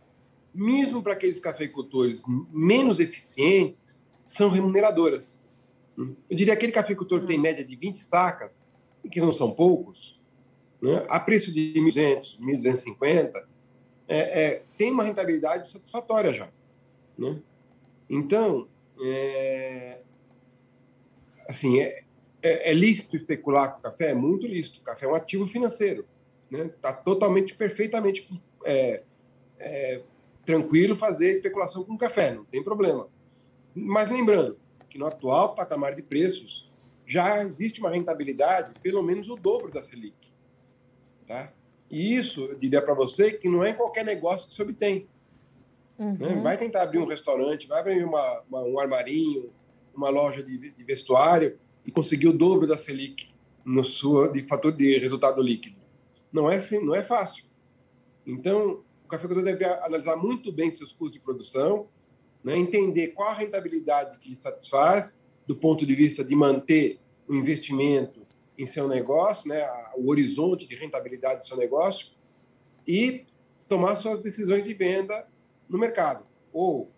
mesmo 0.53 1.03
para 1.03 1.13
aqueles 1.13 1.39
cafeicultores 1.39 2.21
menos 2.51 2.99
eficientes, 2.99 3.98
são 4.35 4.49
remuneradoras. 4.49 5.41
Eu 5.97 6.15
diria 6.29 6.47
que 6.47 6.59
aquele 6.59 6.71
cafeicultor 6.71 7.21
que 7.21 7.27
tem 7.27 7.39
média 7.39 7.63
de 7.63 7.75
20 7.75 8.03
sacas, 8.03 8.55
e 9.03 9.09
que 9.09 9.19
não 9.19 9.31
são 9.31 9.51
poucos, 9.51 10.19
né, 10.81 11.05
a 11.09 11.19
preço 11.19 11.53
de 11.53 11.73
1.200, 11.75 12.39
1.250, 12.39 13.43
é, 14.07 14.17
é, 14.17 14.63
tem 14.77 14.91
uma 14.91 15.03
rentabilidade 15.03 15.69
satisfatória 15.69 16.33
já. 16.33 16.49
Né? 17.17 17.39
Então, 18.09 18.67
é, 19.01 19.99
assim, 21.47 21.79
é, 21.79 22.03
é, 22.41 22.71
é, 22.71 22.73
lícito 22.73 23.15
especular 23.15 23.75
com 23.75 23.81
café? 23.81 24.11
É 24.11 24.15
muito 24.15 24.47
lícito. 24.47 24.79
O 24.79 24.83
café 24.83 25.05
é 25.05 25.09
um 25.09 25.15
ativo 25.15 25.47
financeiro. 25.47 26.05
Está 26.49 26.63
né? 26.63 26.71
Tá 26.81 26.93
totalmente, 26.93 27.53
perfeitamente 27.53 28.27
é, 28.65 29.03
é, 29.59 30.01
tranquilo 30.45 30.95
fazer 30.95 31.33
especulação 31.33 31.83
com 31.83 31.97
café, 31.97 32.33
não 32.33 32.45
tem 32.45 32.63
problema. 32.63 33.07
Mas 33.75 34.09
lembrando 34.09 34.57
que 34.89 34.97
no 34.97 35.05
atual 35.05 35.55
patamar 35.55 35.95
de 35.95 36.01
preços 36.01 36.69
já 37.05 37.43
existe 37.43 37.79
uma 37.79 37.89
rentabilidade 37.89 38.73
pelo 38.81 39.01
menos 39.01 39.29
o 39.29 39.35
dobro 39.35 39.71
da 39.71 39.81
Selic. 39.81 40.15
Tá? 41.27 41.51
E 41.89 42.15
isso, 42.15 42.41
eu 42.41 42.57
diria 42.57 42.81
para 42.81 42.93
você, 42.93 43.33
que 43.33 43.49
não 43.49 43.63
é 43.63 43.71
em 43.71 43.75
qualquer 43.75 44.05
negócio 44.05 44.47
que 44.47 44.53
se 44.53 44.61
obtém. 44.61 45.07
Uhum. 45.97 46.13
Né? 46.13 46.41
Vai 46.41 46.57
tentar 46.57 46.83
abrir 46.83 46.99
um 46.99 47.07
restaurante, 47.07 47.67
vai 47.67 47.79
abrir 47.79 48.03
uma, 48.03 48.41
uma, 48.47 48.61
um 48.61 48.79
armarinho, 48.79 49.47
uma 49.95 50.09
loja 50.09 50.43
de, 50.43 50.71
de, 50.71 50.83
vestuário 50.83 51.57
e 51.85 51.91
conseguir 51.91 52.27
o 52.27 52.37
dobro 52.37 52.67
da 52.67 52.77
Selic 52.77 53.27
no 53.65 53.83
sua, 53.83 54.31
de 54.31 54.43
fator 54.43 54.71
de 54.71 54.97
resultado 54.99 55.41
líquido. 55.41 55.75
Não 56.31 56.49
é, 56.49 56.57
assim, 56.57 56.83
não 56.83 56.95
é 56.95 57.03
fácil. 57.03 57.43
Então, 58.25 58.83
o 59.03 59.07
cafeicultor 59.07 59.43
deve 59.43 59.65
analisar 59.65 60.15
muito 60.15 60.51
bem 60.51 60.71
seus 60.71 60.93
custos 60.93 61.13
de 61.13 61.19
produção, 61.19 61.87
né, 62.43 62.57
entender 62.57 63.09
qual 63.09 63.29
a 63.29 63.33
rentabilidade 63.33 64.17
que 64.19 64.29
lhe 64.29 64.37
satisfaz, 64.41 65.15
do 65.47 65.55
ponto 65.55 65.85
de 65.85 65.95
vista 65.95 66.23
de 66.23 66.35
manter 66.35 66.99
o 67.27 67.33
investimento 67.33 68.21
em 68.57 68.65
seu 68.65 68.87
negócio, 68.87 69.47
né, 69.47 69.67
o 69.95 70.09
horizonte 70.09 70.67
de 70.67 70.75
rentabilidade 70.75 71.39
do 71.39 71.45
seu 71.45 71.57
negócio, 71.57 72.07
e 72.87 73.25
tomar 73.67 73.95
suas 73.97 74.21
decisões 74.21 74.63
de 74.63 74.73
venda 74.73 75.25
no 75.67 75.77
mercado, 75.77 76.25
ou 76.51 76.89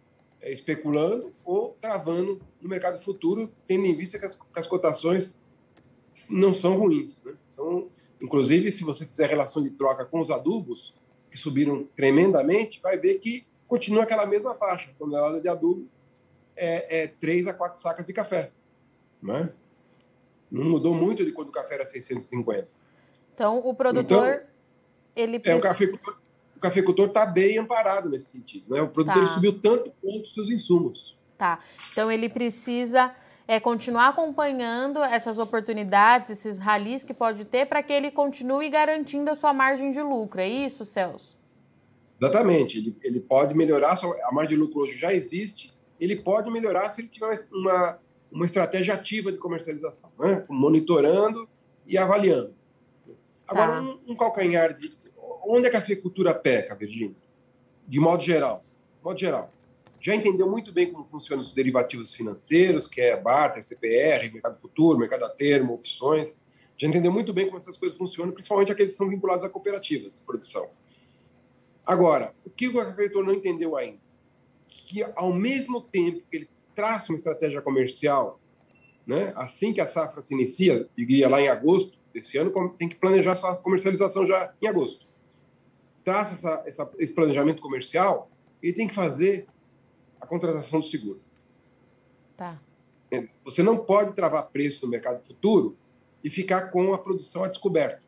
é, 0.42 0.52
especulando 0.52 1.34
ou 1.46 1.78
travando 1.82 2.42
no 2.62 2.70
mercado 2.70 3.04
futuro, 3.04 3.52
tendo 3.68 3.86
em 3.86 3.96
vista 3.96 4.18
que 4.18 4.26
as, 4.26 4.36
que 4.36 4.60
as 4.60 4.68
cotações 4.68 5.34
não 6.30 6.54
são 6.54 6.78
ruins. 6.78 7.22
Né? 7.24 7.34
São, 7.50 7.90
inclusive, 8.22 8.72
se 8.72 8.84
você 8.84 9.06
fizer 9.06 9.30
relação 9.30 9.62
de 9.62 9.70
troca 9.72 10.06
com 10.06 10.20
os 10.20 10.32
adubos, 10.32 10.94
que 11.30 11.38
subiram 11.38 11.88
tremendamente, 11.96 12.80
vai 12.82 12.98
ver 12.98 13.20
que 13.20 13.46
continua 13.72 14.04
aquela 14.04 14.26
mesma 14.26 14.54
faixa. 14.54 14.90
Tonelada 15.00 15.40
de 15.40 15.48
adubo 15.48 15.88
é, 16.58 17.04
é 17.04 17.08
3 17.08 17.48
a 17.48 17.54
4 17.54 17.82
sacas 17.82 18.06
de 18.06 18.12
café. 18.12 18.52
Né? 19.24 19.50
Não 20.52 20.66
mudou 20.66 20.94
muito 20.94 21.24
de 21.24 21.32
quando 21.32 21.48
o 21.48 21.52
café 21.54 21.76
era 21.76 21.86
650. 21.86 22.68
Então, 23.34 23.60
o 23.60 23.74
produtor, 23.74 24.28
então, 24.28 24.48
ele 25.16 25.40
precisa... 25.40 25.56
É, 25.56 25.70
o 25.70 25.72
cafeicultor 25.72 26.22
o 26.54 26.60
cafeicultor 26.60 27.08
está 27.08 27.26
bem 27.26 27.58
amparado 27.58 28.08
nesse 28.08 28.30
sentido. 28.30 28.76
Né? 28.76 28.82
O 28.82 28.90
produtor 28.90 29.26
tá. 29.26 29.34
subiu 29.34 29.60
tanto 29.60 29.92
quanto 30.00 30.26
os 30.26 30.34
seus 30.34 30.50
insumos. 30.50 31.18
Tá. 31.38 31.60
Então, 31.92 32.12
ele 32.12 32.28
precisa 32.28 33.16
é 33.48 33.60
continuar 33.60 34.10
acompanhando 34.10 35.02
essas 35.02 35.40
oportunidades, 35.40 36.30
esses 36.30 36.60
ralis 36.60 37.04
que 37.04 37.14
pode 37.14 37.46
ter, 37.46 37.66
para 37.66 37.82
que 37.82 37.92
ele 37.92 38.12
continue 38.12 38.70
garantindo 38.70 39.32
a 39.32 39.36
sua 39.36 39.54
margem 39.54 39.92
de 39.92 40.02
lucro. 40.02 40.40
É 40.40 40.48
isso, 40.48 40.86
Celso? 40.86 41.41
Exatamente. 42.22 42.78
Ele, 42.78 42.96
ele 43.02 43.20
pode 43.20 43.54
melhorar, 43.56 44.00
a 44.24 44.32
margem 44.32 44.56
de 44.56 44.62
lucro 44.62 44.82
hoje 44.82 44.98
já 44.98 45.14
existe, 45.14 45.74
ele 46.00 46.18
pode 46.18 46.50
melhorar 46.52 46.90
se 46.90 47.02
ele 47.02 47.08
tiver 47.08 47.48
uma, 47.52 47.98
uma 48.32 48.46
estratégia 48.46 48.94
ativa 48.94 49.32
de 49.32 49.38
comercialização, 49.38 50.12
né? 50.20 50.46
monitorando 50.50 51.48
e 51.86 51.98
avaliando. 51.98 52.54
Agora, 53.48 53.74
tá. 53.74 53.82
um, 53.82 54.00
um, 54.08 54.16
calcanhar 54.16 54.78
de. 54.78 54.92
Onde 55.44 55.68
é 55.68 55.70
que 55.70 55.78
a 55.78 55.82
cafeicultura 55.82 56.34
peca, 56.34 56.76
Virginia? 56.76 57.16
De 57.88 58.00
modo 58.00 58.24
geral. 58.24 58.64
De 59.00 59.04
modo 59.04 59.20
geral 59.20 59.52
já 60.02 60.16
entendeu 60.16 60.50
muito 60.50 60.74
bem 60.74 60.92
como 60.92 61.06
funcionam 61.06 61.44
os 61.44 61.54
derivativos 61.54 62.14
financeiros, 62.14 62.88
que 62.88 63.00
é 63.00 63.16
barter, 63.16 63.64
CPR, 63.64 64.32
mercado 64.34 64.60
futuro, 64.60 64.98
mercado 64.98 65.24
a 65.26 65.30
termo, 65.30 65.76
opções. 65.76 66.36
Já 66.76 66.88
entendeu 66.88 67.12
muito 67.12 67.32
bem 67.32 67.46
como 67.46 67.58
essas 67.58 67.78
coisas 67.78 67.96
funcionam, 67.96 68.34
principalmente 68.34 68.72
aqueles 68.72 68.94
que 68.94 68.98
são 68.98 69.08
vinculados 69.08 69.46
a 69.46 69.50
cooperativas 69.50 70.16
de 70.16 70.22
produção. 70.24 70.68
Agora, 71.86 72.34
o 72.46 72.50
que 72.50 72.68
o 72.68 72.74
cafeicultor 72.74 73.24
não 73.24 73.34
entendeu 73.34 73.76
ainda? 73.76 74.00
Que 74.68 75.04
ao 75.16 75.34
mesmo 75.34 75.82
tempo 75.82 76.22
que 76.30 76.38
ele 76.38 76.50
traça 76.76 77.12
uma 77.12 77.18
estratégia 77.18 77.62
comercial, 77.62 78.40
né, 79.06 79.34
assim 79.36 79.74
que 79.74 79.82
a 79.82 79.88
safra 79.88 80.24
se 80.24 80.34
inicia, 80.34 80.88
diria 80.96 81.28
lá 81.28 81.42
em 81.42 81.48
agosto 81.48 81.98
desse 82.14 82.38
ano, 82.38 82.52
tem 82.78 82.88
que 82.88 82.96
planejar 82.96 83.36
sua 83.36 83.58
comercialização 83.58 84.26
já 84.28 84.54
em 84.62 84.68
agosto. 84.68 85.06
Traça 86.04 86.34
essa, 86.34 86.64
essa, 86.66 86.92
esse 87.00 87.14
planejamento 87.14 87.62
comercial, 87.62 88.30
ele 88.62 88.74
tem 88.74 88.88
que 88.88 88.96
fazer 88.96 89.48
a 90.20 90.28
contratação 90.28 90.80
do 90.80 90.86
seguro. 90.86 91.20
Tá. 92.38 92.60
Você 93.44 93.62
não 93.62 93.78
pode 93.78 94.14
travar 94.14 94.48
preço 94.50 94.86
no 94.86 94.92
mercado 94.92 95.26
futuro 95.26 95.76
e 96.24 96.30
ficar 96.30 96.72
com 96.72 96.94
a 96.94 96.98
produção 96.98 97.44
a 97.44 97.48
descoberto. 97.48 98.06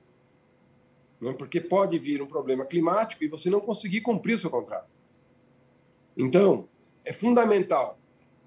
Né? 1.24 1.34
Porque 1.34 1.62
pode 1.62 1.98
vir 1.98 2.22
um 2.22 2.28
problema 2.28 2.66
climático 2.66 3.24
e 3.24 3.28
você 3.28 3.50
não 3.50 3.60
conseguir 3.60 4.02
cumprir 4.02 4.36
o 4.36 4.40
seu 4.40 4.50
contrato. 4.50 4.88
Então, 6.18 6.68
é 7.06 7.14
fundamental 7.14 7.98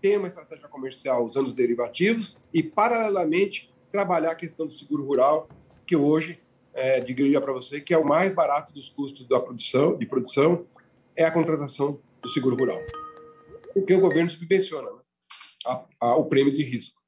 ter 0.01 0.19
uma 0.19 0.29
estratégia 0.29 0.69
comercial 0.69 1.25
usando 1.25 1.47
os 1.47 1.55
derivativos 1.55 2.37
e, 2.53 2.63
paralelamente, 2.63 3.73
trabalhar 3.91 4.33
a 4.33 4.37
questão 4.37 4.67
do 4.67 4.73
seguro 4.73 5.05
rural, 5.05 5.49
que 5.87 5.97
hoje, 5.97 6.39
é, 6.75 7.01
diria 7.01 7.41
para 7.41 7.53
você, 7.53 7.81
que 7.81 7.95
é 7.95 7.99
o 7.99 8.07
mais 8.07 8.35
barato 8.35 8.73
dos 8.73 8.89
custos 8.91 9.27
da 9.27 9.41
produção, 9.41 9.97
de 9.97 10.07
produção, 10.07 10.67
é 11.17 11.25
a 11.25 11.31
contratação 11.31 11.99
do 12.23 12.29
seguro 12.29 12.57
rural. 12.57 12.81
Porque 13.73 13.95
o 13.95 14.01
governo 14.01 14.31
subvenciona 14.31 14.91
né? 14.91 14.99
a, 15.67 15.85
a, 16.01 16.17
o 16.17 16.27
prêmio 16.27 16.53
de 16.53 16.63
risco. 16.63 17.01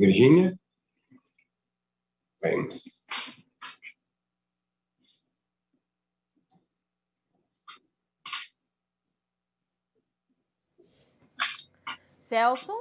Virgínia. 0.00 0.58
Vamos. 2.42 2.82
Celso? 12.18 12.72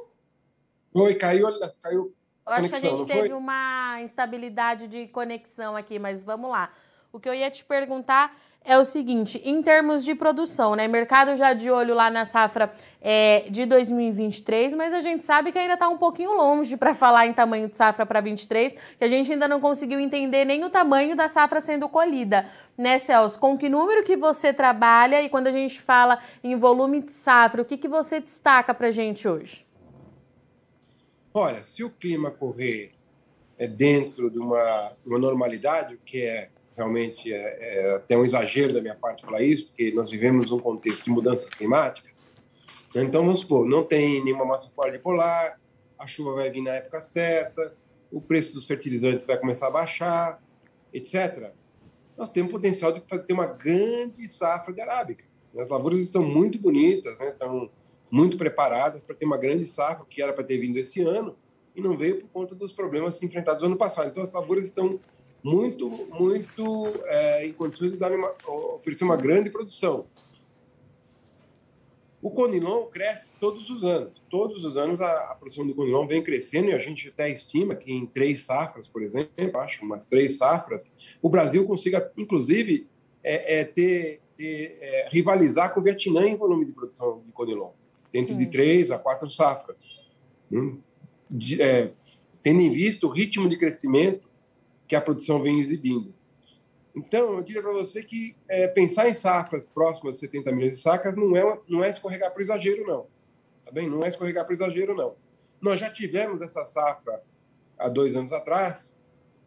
Oi, 0.93 1.15
caiu, 1.15 1.47
caiu. 1.81 2.15
Eu 2.47 2.53
acho 2.53 2.69
que 2.69 2.75
a 2.75 2.79
gente 2.79 3.05
teve 3.05 3.27
foi? 3.27 3.33
uma 3.33 3.97
instabilidade 4.01 4.87
de 4.87 5.07
conexão 5.09 5.75
aqui, 5.75 5.99
mas 5.99 6.23
vamos 6.23 6.49
lá. 6.49 6.73
O 7.11 7.19
que 7.19 7.27
eu 7.27 7.33
ia 7.33 7.51
te 7.51 7.65
perguntar 7.65 8.33
é 8.63 8.77
o 8.77 8.85
seguinte, 8.85 9.41
em 9.43 9.61
termos 9.61 10.03
de 10.03 10.13
produção, 10.13 10.75
né? 10.75 10.87
Mercado 10.87 11.35
já 11.35 11.53
de 11.53 11.71
olho 11.71 11.95
lá 11.95 12.11
na 12.11 12.25
safra 12.25 12.71
é, 13.01 13.45
de 13.49 13.65
2023, 13.65 14.73
mas 14.73 14.93
a 14.93 15.01
gente 15.01 15.25
sabe 15.25 15.51
que 15.51 15.57
ainda 15.57 15.73
está 15.73 15.87
um 15.87 15.97
pouquinho 15.97 16.35
longe 16.35 16.75
para 16.77 16.93
falar 16.93 17.25
em 17.25 17.33
tamanho 17.33 17.67
de 17.67 17.75
safra 17.75 18.05
para 18.05 18.21
23, 18.21 18.75
que 18.97 19.03
a 19.03 19.07
gente 19.07 19.31
ainda 19.31 19.47
não 19.47 19.59
conseguiu 19.59 19.99
entender 19.99 20.45
nem 20.45 20.63
o 20.63 20.69
tamanho 20.69 21.15
da 21.15 21.27
safra 21.27 21.61
sendo 21.61 21.87
colhida. 21.89 22.49
Né, 22.77 22.99
Celso? 22.99 23.39
Com 23.39 23.57
que 23.57 23.67
número 23.67 24.03
que 24.03 24.15
você 24.15 24.53
trabalha 24.53 25.21
e 25.21 25.29
quando 25.29 25.47
a 25.47 25.51
gente 25.51 25.81
fala 25.81 26.19
em 26.43 26.55
volume 26.55 27.01
de 27.01 27.11
safra, 27.11 27.61
o 27.61 27.65
que, 27.65 27.77
que 27.77 27.87
você 27.87 28.19
destaca 28.19 28.73
para 28.73 28.87
a 28.87 28.91
gente 28.91 29.27
hoje? 29.27 29.65
Olha, 31.33 31.63
se 31.63 31.83
o 31.83 31.89
clima 31.89 32.31
correr 32.31 32.91
é 33.57 33.67
dentro 33.67 34.29
de 34.29 34.39
uma, 34.39 34.91
uma 35.05 35.19
normalidade, 35.19 35.95
o 35.95 35.99
que 35.99 36.21
é 36.21 36.49
realmente 36.79 37.31
é, 37.33 37.57
é, 37.59 37.95
até 37.95 38.17
um 38.17 38.23
exagero 38.23 38.73
da 38.73 38.81
minha 38.81 38.95
parte 38.95 39.25
falar 39.25 39.41
isso, 39.41 39.67
porque 39.67 39.91
nós 39.91 40.09
vivemos 40.09 40.49
um 40.49 40.57
contexto 40.57 41.03
de 41.03 41.11
mudanças 41.11 41.49
climáticas. 41.49 42.09
Então, 42.95 43.25
vamos 43.25 43.41
supor, 43.41 43.67
não 43.67 43.83
tem 43.83 44.23
nenhuma 44.23 44.45
massa 44.45 44.71
fora 44.73 44.97
polar, 44.97 45.59
a 45.97 46.07
chuva 46.07 46.35
vai 46.35 46.49
vir 46.49 46.61
na 46.61 46.71
época 46.71 47.01
certa, 47.01 47.75
o 48.09 48.21
preço 48.21 48.53
dos 48.53 48.65
fertilizantes 48.65 49.27
vai 49.27 49.37
começar 49.37 49.67
a 49.67 49.71
baixar, 49.71 50.41
etc. 50.93 51.51
Nós 52.17 52.29
temos 52.29 52.51
potencial 52.51 52.93
de 52.93 53.01
ter 53.01 53.33
uma 53.33 53.45
grande 53.45 54.29
safra 54.29 54.73
de 54.73 54.81
arábica. 54.81 55.25
As 55.57 55.69
lavouras 55.69 55.99
estão 55.99 56.23
muito 56.23 56.57
bonitas, 56.57 57.17
né? 57.19 57.29
estão 57.29 57.69
muito 58.09 58.37
preparadas 58.37 59.03
para 59.03 59.15
ter 59.15 59.25
uma 59.25 59.37
grande 59.37 59.65
safra 59.65 60.05
que 60.09 60.21
era 60.21 60.31
para 60.31 60.45
ter 60.45 60.57
vindo 60.57 60.77
esse 60.77 61.01
ano 61.01 61.35
e 61.75 61.81
não 61.81 61.97
veio 61.97 62.21
por 62.21 62.29
conta 62.29 62.55
dos 62.55 62.71
problemas 62.71 63.21
enfrentados 63.21 63.61
no 63.61 63.67
ano 63.67 63.77
passado. 63.77 64.07
Então, 64.07 64.23
as 64.23 64.31
lavouras 64.31 64.63
estão 64.63 64.99
muito, 65.43 65.89
muito 65.89 66.91
é, 67.05 67.47
em 67.47 67.53
condições 67.53 67.91
de 67.91 67.97
dar 67.97 68.11
uma, 68.11 68.33
oferecer 68.75 69.03
uma 69.03 69.17
grande 69.17 69.49
produção. 69.49 70.05
O 72.21 72.29
Conilon 72.29 72.85
cresce 72.87 73.31
todos 73.39 73.69
os 73.69 73.83
anos. 73.83 74.21
Todos 74.29 74.65
os 74.65 74.75
anos 74.75 74.99
a, 74.99 75.31
a, 75.31 75.35
produção 75.35 75.65
do 75.65 75.73
Conilon 75.73 76.05
vem 76.05 76.21
crescendo 76.21 76.69
e 76.69 76.73
a 76.73 76.77
gente 76.77 77.07
até 77.07 77.29
estima 77.29 77.75
que 77.75 77.91
em 77.91 78.05
três 78.05 78.45
safras, 78.45 78.87
por 78.87 79.01
exemplo, 79.01 79.57
acho 79.59 79.83
umas 79.85 80.03
três 80.03 80.37
safras, 80.37 80.89
o 81.21 81.29
Brasil 81.29 81.65
consiga, 81.65 82.11
inclusive, 82.17 82.87
é, 83.23 83.61
é, 83.61 83.63
ter, 83.63 84.19
ter 84.37 84.77
é, 84.81 85.07
rivalizar 85.09 85.73
com 85.73 85.79
o 85.79 85.83
Vietnã 85.83 86.27
em 86.27 86.35
volume 86.35 86.65
de 86.65 86.73
produção 86.73 87.21
de 87.25 87.31
Conilon, 87.31 87.71
dentro 88.11 88.33
Sim. 88.33 88.37
de 88.37 88.47
três 88.47 88.91
a 88.91 88.99
quatro 88.99 89.29
safras. 89.29 89.79
Hum? 90.51 90.79
De, 91.29 91.61
é, 91.61 91.91
tendo 92.43 92.59
em 92.59 92.71
vista 92.71 93.07
o 93.07 93.09
ritmo 93.09 93.47
de 93.47 93.57
crescimento 93.57 94.28
que 94.89 94.95
a 94.95 95.01
produção 95.01 95.41
vem 95.41 95.59
exibindo. 95.59 96.11
Então, 96.95 97.35
eu 97.35 97.43
diria 97.43 97.61
para 97.61 97.71
você 97.71 98.03
que 98.03 98.35
é, 98.49 98.67
pensar 98.67 99.07
em 99.07 99.15
safras 99.15 99.65
próximas 99.67 100.15
de 100.15 100.21
70 100.21 100.51
milhões 100.51 100.77
de 100.77 100.81
sacas 100.81 101.15
não 101.15 101.37
é, 101.37 101.59
não 101.69 101.83
é 101.83 101.91
escorregar 101.91 102.31
para 102.31 102.39
o 102.39 102.41
exagero, 102.41 102.85
não. 102.85 103.05
Tá 103.63 103.71
bem? 103.71 103.87
Não 103.87 104.01
é 104.03 104.07
escorregar 104.07 104.43
para 104.45 104.51
o 104.51 104.55
exagero, 104.55 104.95
não. 104.95 105.15
Nós 105.61 105.79
já 105.79 105.91
tivemos 105.91 106.41
essa 106.41 106.65
safra 106.65 107.21
há 107.77 107.87
dois 107.87 108.15
anos 108.15 108.33
atrás, 108.33 108.91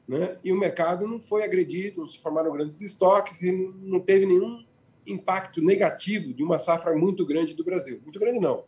né? 0.07 0.39
e 0.45 0.53
o 0.53 0.59
mercado 0.59 1.09
não 1.09 1.21
foi 1.21 1.43
agredido, 1.43 2.03
não 2.03 2.09
se 2.09 2.23
formaram 2.23 2.53
grandes 2.53 2.81
estoques 2.81 3.43
e 3.43 3.51
não 3.51 3.99
teve 3.99 4.25
nenhum 4.25 4.65
impacto 5.05 5.61
negativo 5.61 6.33
de 6.33 6.45
uma 6.45 6.61
safra 6.61 6.95
muito 6.95 7.27
grande 7.27 7.53
do 7.53 7.65
Brasil. 7.65 8.01
Muito 8.05 8.21
grande, 8.21 8.39
não. 8.39 8.65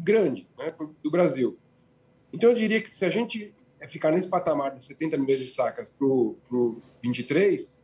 Grande, 0.00 0.46
né? 0.58 0.74
do 1.02 1.10
Brasil. 1.10 1.58
Então, 2.30 2.50
eu 2.50 2.56
diria 2.56 2.82
que 2.82 2.94
se 2.94 3.04
a 3.04 3.10
gente 3.10 3.54
é 3.80 3.88
ficar 3.88 4.12
nesse 4.12 4.28
patamar 4.28 4.76
de 4.76 4.84
70 4.84 5.16
milhões 5.16 5.40
de 5.40 5.54
sacas 5.54 5.88
para 5.88 6.06
o 6.06 6.80
23, 7.02 7.80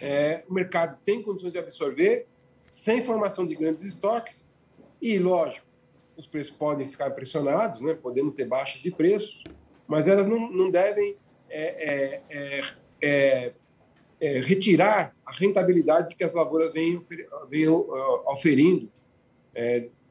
é, 0.00 0.44
o 0.48 0.52
mercado 0.52 0.98
tem 1.04 1.22
condições 1.22 1.52
de 1.52 1.58
absorver 1.58 2.26
sem 2.68 3.04
formação 3.04 3.46
de 3.46 3.54
grandes 3.54 3.82
estoques 3.84 4.44
e, 5.00 5.18
lógico, 5.18 5.66
os 6.16 6.26
preços 6.26 6.54
podem 6.56 6.88
ficar 6.90 7.10
pressionados, 7.10 7.80
né, 7.80 7.94
podendo 7.94 8.30
ter 8.30 8.46
baixas 8.46 8.80
de 8.82 8.90
preços, 8.90 9.44
mas 9.86 10.06
elas 10.06 10.26
não, 10.26 10.50
não 10.50 10.70
devem 10.70 11.16
é, 11.48 12.20
é, 12.20 12.22
é, 12.30 12.74
é, 13.02 13.52
é 14.20 14.40
retirar 14.40 15.14
a 15.24 15.32
rentabilidade 15.32 16.14
que 16.14 16.24
as 16.24 16.32
lavouras 16.32 16.72
vêm, 16.72 17.04
vêm 17.48 17.68
oferindo 17.68 18.90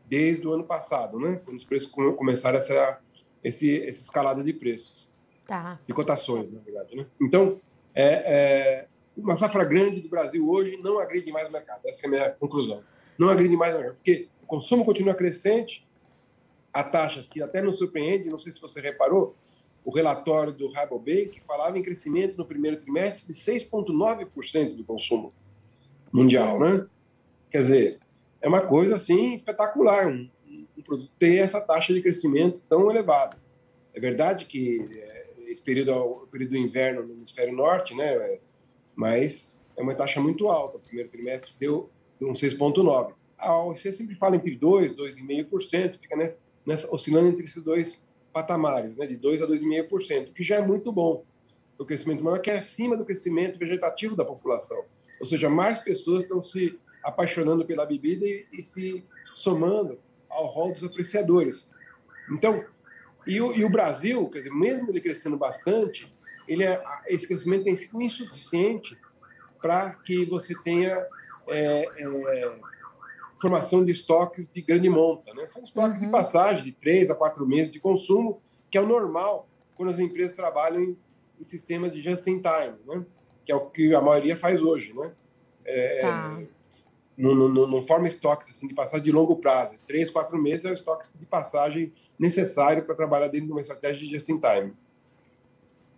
desde 0.08 0.48
o 0.48 0.54
ano 0.54 0.64
passado, 0.64 1.20
né, 1.20 1.42
quando 1.44 1.58
os 1.58 1.64
preços 1.64 1.90
começaram 1.92 2.60
essa 2.60 3.00
esse, 3.46 3.88
essa 3.88 4.02
escalada 4.02 4.44
de 4.44 4.52
preços. 4.52 5.08
Tá. 5.48 5.80
De 5.88 5.94
cotações, 5.94 6.52
na 6.52 6.60
verdade. 6.60 6.96
Né? 6.96 7.06
Então, 7.22 7.62
é, 7.94 8.06
é, 8.06 8.88
uma 9.16 9.38
safra 9.38 9.64
grande 9.64 10.02
do 10.02 10.10
Brasil 10.10 10.50
hoje 10.50 10.78
não 10.78 10.98
agride 10.98 11.32
mais 11.32 11.48
o 11.48 11.52
mercado. 11.52 11.82
Essa 11.86 12.02
é 12.04 12.08
a 12.08 12.10
minha 12.10 12.30
conclusão. 12.32 12.84
Não 13.18 13.30
agride 13.30 13.56
mais 13.56 13.76
o 13.76 13.78
mercado. 13.78 13.96
Porque 13.98 14.28
o 14.42 14.48
consumo 14.48 14.84
continua 14.84 15.14
crescente, 15.14 15.86
a 16.74 16.84
taxas 16.84 17.28
que 17.28 17.42
até 17.42 17.62
nos 17.62 17.78
surpreende, 17.78 18.30
não 18.30 18.40
sei 18.40 18.52
se 18.52 18.60
você 18.60 18.82
reparou, 18.82 19.36
o 19.86 19.92
relatório 19.92 20.52
do 20.52 20.72
Rabobank 20.72 21.40
falava 21.46 21.78
em 21.78 21.84
crescimento 21.84 22.36
no 22.38 22.46
primeiro 22.46 22.78
trimestre 22.78 23.32
de 23.32 23.40
6,9% 23.40 24.76
do 24.76 24.84
consumo 24.84 25.32
mundial, 26.12 26.60
né? 26.60 26.88
Quer 27.52 27.62
dizer, 27.62 28.00
é 28.42 28.48
uma 28.48 28.62
coisa 28.62 28.96
assim 28.96 29.36
espetacular. 29.36 30.08
Um 30.08 30.28
produto 30.86 31.12
ter 31.20 31.38
essa 31.38 31.60
taxa 31.60 31.94
de 31.94 32.02
crescimento 32.02 32.62
tão 32.70 32.90
elevada. 32.90 33.38
É 33.94 34.00
verdade 34.00 34.46
que 34.46 34.86
é, 34.92 35.26
esse 35.48 35.64
período 35.64 35.92
é 35.92 35.96
o 35.96 36.28
período 36.32 36.52
do 36.52 36.58
inverno 36.58 37.04
no 37.04 37.14
hemisfério 37.14 37.54
norte, 37.54 37.96
né? 37.96 38.40
Mas 38.96 39.52
é 39.78 39.82
uma 39.82 39.96
taxa 39.96 40.22
muito 40.22 40.48
alta. 40.48 40.78
O 40.78 40.82
primeiro 40.82 41.10
trimestre 41.10 41.54
deu, 41.60 41.90
deu 42.20 42.30
um 42.30 42.34
6,9%. 42.34 43.14
A 43.38 43.64
OEC 43.64 43.92
sempre 43.94 44.16
fala 44.16 44.36
entre 44.36 44.58
2%, 44.58 44.96
2,5%, 44.96 46.00
fica 46.00 46.16
nessa, 46.16 46.40
nessa, 46.66 46.90
oscilando 46.90 47.28
entre 47.28 47.44
esses 47.44 47.64
dois 47.64 48.02
patamares, 48.32 48.98
né? 48.98 49.06
de 49.06 49.18
2% 49.18 49.44
a 49.44 49.48
2,5%, 49.48 50.34
que 50.34 50.44
já 50.44 50.58
é 50.58 50.62
muito 50.62 50.92
bom. 50.92 51.26
O 51.78 51.86
crescimento 51.86 52.24
maior 52.24 52.40
que 52.40 52.50
é 52.50 52.60
acima 52.60 52.96
do 52.96 53.06
crescimento 53.06 53.60
vegetativo 53.60 54.16
da 54.16 54.24
população. 54.24 54.84
Ou 55.20 55.26
seja, 55.26 55.50
mais 55.50 55.80
pessoas 55.80 56.24
estão 56.24 56.42
se 56.42 56.80
apaixonando 57.04 57.66
pela 57.66 57.86
bebida 57.86 58.26
e, 58.26 58.46
e 58.54 58.64
se 58.64 59.04
somando 59.36 60.00
ao 60.36 60.48
rol 60.48 60.74
dos 60.74 60.84
apreciadores. 60.84 61.66
Então, 62.32 62.64
e 63.26 63.42
o, 63.42 63.54
e 63.54 63.64
o, 63.64 63.70
Brasil, 63.70 64.28
quer 64.30 64.40
dizer, 64.40 64.54
mesmo 64.54 64.90
ele 64.90 65.02
crescendo 65.02 65.38
bastante, 65.38 66.12
ele 66.48 66.64
é, 66.64 66.82
esse 67.08 67.28
crescimento 67.28 67.64
tem 67.64 67.76
sido 67.76 68.02
insuficiente 68.02 68.98
para 69.62 69.92
que 69.92 70.26
você 70.26 70.54
tenha 70.64 71.06
é, 71.50 71.86
é, 71.98 72.52
formação 73.42 73.84
de 73.84 73.92
estoques 73.92 74.52
de 74.52 74.62
grande 74.62 74.90
monta. 74.90 75.34
Né? 75.34 75.48
São 75.48 75.64
estoques 75.64 76.00
uhum. 76.00 76.06
de 76.06 76.12
passagem 76.12 76.64
de 76.66 76.72
três 76.72 77.10
a 77.10 77.16
quatro 77.16 77.48
meses 77.48 77.72
de 77.72 77.80
consumo, 77.80 78.42
que 78.70 78.78
é 78.78 78.82
o 78.82 78.88
normal 78.88 79.48
quando 79.76 79.92
as 79.92 80.00
empresas 80.00 80.36
trabalham 80.36 80.82
em, 80.82 80.98
em 81.40 81.44
sistema 81.44 81.90
de 81.90 82.02
just-in-time, 82.02 82.76
né? 82.86 83.06
que 83.44 83.52
é 83.52 83.56
o 83.56 83.70
que 83.70 83.94
a 83.96 84.02
maioria 84.02 84.38
faz 84.38 84.62
hoje. 84.62 84.94
Né? 84.94 85.12
É, 85.66 86.02
tá 86.02 86.42
não, 87.18 87.82
forma 87.84 88.08
estoques 88.08 88.50
assim, 88.50 88.68
de 88.68 88.74
passagem 88.74 89.04
de 89.04 89.12
longo 89.12 89.38
prazo. 89.38 89.76
Três, 89.88 90.10
quatro 90.10 90.38
meses 90.38 90.66
é 90.66 90.72
o 90.72 90.74
estoque 90.74 91.08
de 91.18 91.26
passagem 91.26 91.94
necessário 92.20 92.84
para 92.84 92.96
trabalhar 92.96 93.28
dentro 93.28 93.48
de 93.48 93.52
uma 93.52 93.62
estratégia 93.62 94.00
de 94.00 94.12
just-in-time. 94.12 94.74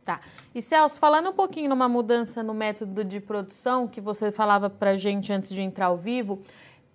Tá. 0.04 0.22
E 0.56 0.62
Celso, 0.62 1.00
falando 1.00 1.30
um 1.30 1.34
pouquinho 1.34 1.70
numa 1.70 1.90
mudança 1.90 2.42
no 2.42 2.54
método 2.54 3.04
de 3.04 3.20
produção 3.20 3.88
que 3.88 4.00
você 4.00 4.32
falava 4.32 4.70
para 4.70 4.96
gente 4.96 5.34
antes 5.34 5.54
de 5.54 5.62
entrar 5.62 5.88
ao 5.88 5.98
vivo, 5.98 6.42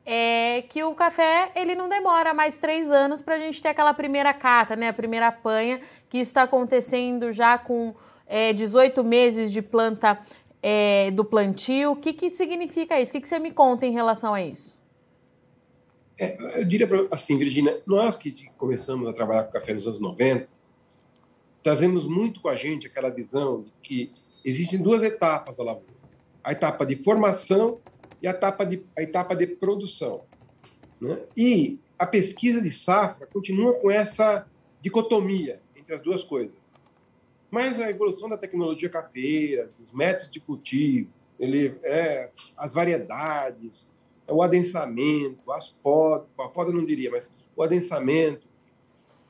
é 0.04 0.62
que 0.68 0.82
o 0.82 0.94
café 0.94 1.52
ele 1.54 1.74
não 1.74 1.88
demora 1.88 2.34
mais 2.34 2.58
três 2.58 2.90
anos 2.90 3.22
para 3.22 3.34
a 3.34 3.38
gente 3.38 3.62
ter 3.62 3.68
aquela 3.68 3.94
primeira 3.94 4.32
cata, 4.32 4.74
né? 4.74 4.88
A 4.88 4.92
primeira 4.92 5.30
panha, 5.30 5.80
que 6.08 6.18
está 6.18 6.42
acontecendo 6.42 7.30
já 7.32 7.58
com 7.58 7.94
é, 8.26 8.52
18 8.52 9.04
meses 9.04 9.52
de 9.52 9.60
planta 9.60 10.18
é, 10.62 11.10
do 11.10 11.24
plantio. 11.24 11.92
O 11.92 11.96
que, 11.96 12.12
que 12.12 12.32
significa 12.32 13.00
isso? 13.00 13.10
O 13.10 13.14
que, 13.14 13.20
que 13.20 13.28
você 13.28 13.38
me 13.38 13.50
conta 13.50 13.84
em 13.84 13.92
relação 13.92 14.32
a 14.32 14.42
isso? 14.42 14.80
É, 16.18 16.60
eu 16.60 16.64
diria 16.64 16.88
assim, 17.10 17.36
Virginia, 17.36 17.82
nós 17.84 18.16
que 18.16 18.32
começamos 18.56 19.08
a 19.08 19.12
trabalhar 19.12 19.44
com 19.44 19.52
café 19.52 19.74
nos 19.74 19.86
anos 19.86 20.00
90, 20.00 20.48
trazemos 21.62 22.04
muito 22.06 22.40
com 22.40 22.48
a 22.48 22.54
gente 22.54 22.86
aquela 22.86 23.10
visão 23.10 23.62
de 23.62 23.72
que 23.82 24.12
existem 24.44 24.80
duas 24.80 25.02
etapas 25.02 25.56
da 25.56 25.64
lavoura. 25.64 25.92
A 26.44 26.52
etapa 26.52 26.86
de 26.86 27.02
formação 27.02 27.80
e 28.20 28.28
a 28.28 28.30
etapa 28.30 28.64
de, 28.64 28.84
a 28.96 29.02
etapa 29.02 29.34
de 29.34 29.46
produção. 29.46 30.22
Né? 31.00 31.18
E 31.36 31.80
a 31.98 32.06
pesquisa 32.06 32.60
de 32.60 32.70
safra 32.70 33.26
continua 33.26 33.74
com 33.74 33.90
essa 33.90 34.46
dicotomia 34.80 35.60
entre 35.76 35.94
as 35.94 36.02
duas 36.02 36.22
coisas. 36.22 36.61
Mas 37.52 37.78
a 37.78 37.90
evolução 37.90 38.30
da 38.30 38.38
tecnologia 38.38 38.88
cafeira, 38.88 39.70
dos 39.78 39.92
métodos 39.92 40.32
de 40.32 40.40
cultivo, 40.40 41.10
ele, 41.38 41.78
é, 41.82 42.30
as 42.56 42.72
variedades, 42.72 43.86
o 44.26 44.42
adensamento, 44.42 45.52
as 45.52 45.68
podas, 45.82 46.26
a 46.40 46.48
poda 46.48 46.72
não 46.72 46.82
diria, 46.82 47.10
mas 47.10 47.30
o 47.54 47.62
adensamento. 47.62 48.48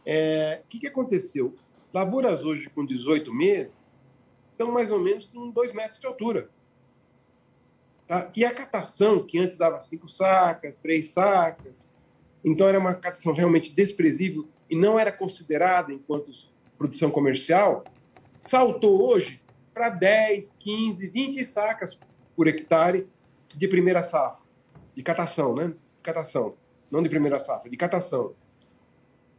É, 0.07 0.63
o 0.65 0.69
que, 0.69 0.79
que 0.79 0.87
aconteceu? 0.87 1.57
Lavouras 1.93 2.45
hoje 2.45 2.71
com 2.71 2.87
18 2.87 3.35
meses 3.35 3.93
estão 4.53 4.71
mais 4.71 4.93
ou 4.93 5.01
menos 5.01 5.25
com 5.25 5.51
2 5.51 5.75
metros 5.75 5.99
de 5.99 6.07
altura. 6.07 6.49
Tá? 8.07 8.31
E 8.37 8.45
a 8.45 8.55
catação, 8.55 9.27
que 9.27 9.37
antes 9.37 9.59
dava 9.59 9.81
cinco 9.81 10.09
sacas, 10.09 10.77
três 10.81 11.11
sacas, 11.11 11.93
então 12.45 12.69
era 12.69 12.79
uma 12.79 12.95
catação 12.95 13.33
realmente 13.33 13.73
desprezível 13.73 14.47
e 14.71 14.77
não 14.77 14.97
era 14.97 15.11
considerada 15.11 15.93
enquanto 15.93 16.31
produção 16.79 17.11
comercial, 17.11 17.83
saltou 18.43 19.03
hoje 19.03 19.41
para 19.73 19.89
10, 19.89 20.55
15, 20.59 21.09
20 21.09 21.45
sacas 21.47 21.99
por 22.37 22.47
hectare 22.47 23.09
de 23.55 23.69
primeira 23.69 24.03
safra, 24.03 24.43
de 24.95 25.03
catação, 25.03 25.55
né? 25.55 25.69
De 25.69 26.03
catação, 26.03 26.55
não 26.91 27.03
de 27.03 27.09
primeira 27.09 27.39
safra, 27.41 27.71
de 27.71 27.77
catação. 27.77 28.35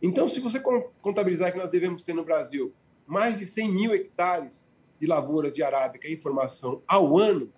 Então, 0.01 0.27
se 0.27 0.39
você 0.39 0.59
contabilizar 1.01 1.51
que 1.51 1.57
nós 1.57 1.69
devemos 1.69 2.01
ter 2.01 2.13
no 2.13 2.23
Brasil 2.23 2.73
mais 3.05 3.39
de 3.39 3.47
100 3.47 3.71
mil 3.71 3.93
hectares 3.93 4.67
de 4.99 5.07
lavouras 5.07 5.53
de 5.53 5.63
arábica 5.63 6.07
em 6.07 6.17
formação 6.17 6.81
ao 6.87 7.17
ano, 7.17 7.51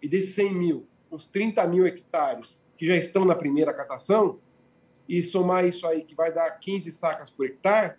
e 0.00 0.08
desses 0.08 0.34
100 0.34 0.54
mil, 0.54 0.86
uns 1.10 1.24
30 1.26 1.66
mil 1.66 1.86
hectares 1.86 2.56
que 2.76 2.86
já 2.86 2.96
estão 2.96 3.24
na 3.24 3.34
primeira 3.34 3.72
catação, 3.72 4.38
e 5.08 5.22
somar 5.22 5.66
isso 5.66 5.86
aí, 5.86 6.02
que 6.02 6.14
vai 6.14 6.32
dar 6.32 6.50
15 6.50 6.92
sacas 6.92 7.30
por 7.30 7.46
hectare, 7.46 7.94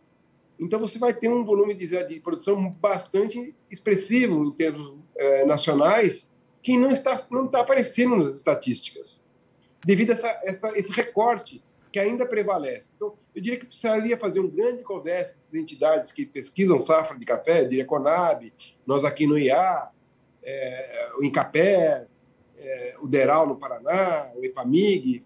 então 0.66 0.80
você 0.80 1.00
vai 1.00 1.14
ter 1.14 1.30
um 1.30 1.44
volume 1.44 1.74
de, 1.74 1.88
de 2.06 2.20
produção 2.20 2.72
bastante 2.72 3.56
expressivo 3.72 4.46
em 4.46 4.52
termos 4.52 5.00
é, 5.16 5.46
nacionais, 5.46 6.28
que 6.62 6.78
não 6.78 6.92
está, 6.92 7.26
não 7.30 7.46
está 7.46 7.62
aparecendo 7.62 8.16
nas 8.16 8.36
estatísticas, 8.36 9.24
devido 9.86 10.12
a 10.12 10.14
essa, 10.14 10.42
essa, 10.44 10.78
esse 10.78 10.92
recorte 10.92 11.62
que 11.92 12.00
ainda 12.00 12.26
prevalece. 12.26 12.90
Então, 12.96 13.14
eu 13.36 13.42
diria 13.42 13.60
que 13.60 13.68
precisaria 13.68 14.18
fazer 14.18 14.40
um 14.40 14.50
grande 14.50 14.82
conversa 14.82 15.36
das 15.46 15.62
entidades 15.62 16.12
que 16.12 16.26
pesquisam 16.26 16.78
safra 16.78 17.18
de 17.18 17.26
café, 17.26 17.66
diria 17.66 17.86
Conab, 17.86 18.52
nós 18.86 19.04
aqui 19.04 19.28
no 19.28 19.38
IA, 19.38 19.90
é, 20.44 21.12
o 21.20 21.24
Incapé, 21.24 22.08
é, 22.58 22.96
o 23.00 23.08
DERAL 23.08 23.48
no 23.48 23.58
Paraná, 23.58 24.32
o 24.36 24.44
EPAMIG, 24.44 25.24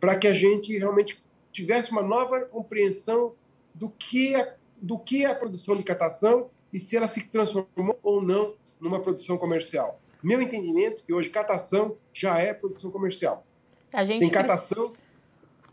para 0.00 0.16
que 0.16 0.26
a 0.26 0.34
gente 0.34 0.76
realmente 0.76 1.22
tivesse 1.52 1.90
uma 1.92 2.02
nova 2.02 2.40
compreensão 2.46 3.34
do 3.74 3.90
que, 3.90 4.34
do 4.82 4.98
que 4.98 5.24
é 5.24 5.30
a 5.30 5.34
produção 5.34 5.76
de 5.76 5.84
catação 5.84 6.50
e 6.72 6.80
se 6.80 6.96
ela 6.96 7.06
se 7.06 7.22
transformou 7.28 7.98
ou 8.02 8.20
não 8.20 8.54
numa 8.80 9.00
produção 9.00 9.38
comercial. 9.38 10.00
Meu 10.22 10.42
entendimento 10.42 11.02
é 11.02 11.06
que 11.06 11.12
hoje 11.12 11.30
catação 11.30 11.96
já 12.12 12.38
é 12.38 12.52
produção 12.52 12.90
comercial. 12.90 13.46
A 13.92 14.04
gente 14.04 14.20
Tem 14.20 14.30
catação 14.30 14.88
precisa... 14.88 15.04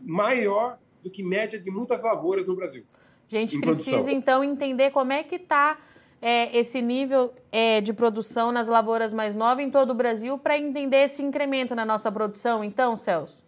maior 0.00 0.78
do 1.02 1.10
que 1.10 1.22
média 1.22 1.60
de 1.60 1.70
muitas 1.70 2.02
lavouras 2.02 2.46
no 2.46 2.54
Brasil. 2.54 2.84
A 3.30 3.34
gente 3.34 3.58
precisa, 3.60 3.90
produção. 3.90 4.14
então, 4.14 4.44
entender 4.44 4.90
como 4.90 5.12
é 5.12 5.22
que 5.22 5.36
está 5.36 5.78
é, 6.20 6.56
esse 6.56 6.82
nível 6.82 7.32
é, 7.50 7.80
de 7.80 7.92
produção 7.92 8.52
nas 8.52 8.68
lavouras 8.68 9.12
mais 9.12 9.34
novas 9.34 9.64
em 9.64 9.70
todo 9.70 9.90
o 9.90 9.94
Brasil 9.94 10.36
para 10.36 10.58
entender 10.58 11.04
esse 11.04 11.22
incremento 11.22 11.74
na 11.74 11.84
nossa 11.84 12.10
produção, 12.12 12.62
então, 12.62 12.96
Celso? 12.96 13.42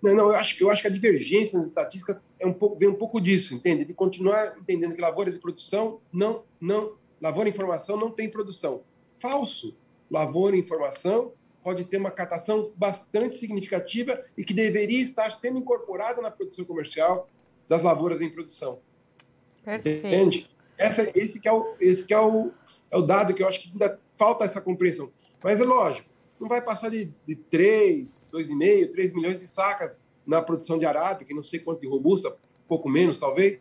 Não, 0.00 0.14
não, 0.14 0.28
eu 0.30 0.36
acho, 0.36 0.56
eu 0.62 0.70
acho 0.70 0.82
que 0.82 0.88
a 0.88 0.90
divergência 0.90 1.58
nas 1.58 1.68
estatísticas 1.68 2.16
é 2.42 2.46
um 2.46 2.52
pouco, 2.52 2.76
vem 2.76 2.88
um 2.88 2.94
pouco 2.94 3.20
disso, 3.20 3.54
entende? 3.54 3.84
De 3.84 3.94
continuar 3.94 4.56
entendendo 4.58 4.94
que 4.94 5.00
lavoura 5.00 5.30
de 5.30 5.38
produção 5.38 6.00
não, 6.12 6.42
não, 6.60 6.96
lavoura 7.20 7.48
em 7.48 7.52
formação 7.52 7.96
não 7.96 8.10
tem 8.10 8.28
produção. 8.28 8.82
Falso. 9.20 9.76
Lavoura 10.10 10.56
em 10.56 10.64
formação 10.64 11.32
pode 11.62 11.84
ter 11.84 11.96
uma 11.96 12.10
catação 12.10 12.72
bastante 12.74 13.38
significativa 13.38 14.20
e 14.36 14.44
que 14.44 14.52
deveria 14.52 15.04
estar 15.04 15.30
sendo 15.30 15.58
incorporada 15.58 16.20
na 16.20 16.30
produção 16.30 16.64
comercial 16.64 17.30
das 17.68 17.82
lavouras 17.82 18.20
em 18.20 18.28
produção. 18.28 18.80
Perfeito. 19.64 20.04
Entende? 20.04 20.50
Essa, 20.76 21.10
esse 21.14 21.38
que, 21.38 21.46
é 21.46 21.52
o, 21.52 21.76
esse 21.80 22.04
que 22.04 22.12
é, 22.12 22.20
o, 22.20 22.50
é 22.90 22.96
o 22.96 23.02
dado 23.02 23.32
que 23.32 23.42
eu 23.42 23.48
acho 23.48 23.62
que 23.62 23.70
ainda 23.70 23.96
falta 24.18 24.44
essa 24.44 24.60
compreensão. 24.60 25.12
Mas 25.42 25.60
é 25.60 25.64
lógico, 25.64 26.08
não 26.40 26.48
vai 26.48 26.60
passar 26.60 26.90
de, 26.90 27.12
de 27.24 27.36
3, 27.36 28.08
2,5, 28.32 28.92
3 28.92 29.12
milhões 29.12 29.38
de 29.38 29.46
sacas 29.46 29.96
na 30.26 30.42
produção 30.42 30.78
de 30.78 30.84
arábica, 30.84 31.34
não 31.34 31.42
sei 31.42 31.60
quanto 31.60 31.80
de 31.80 31.86
robusta, 31.86 32.34
pouco 32.68 32.88
menos 32.88 33.18
talvez, 33.18 33.58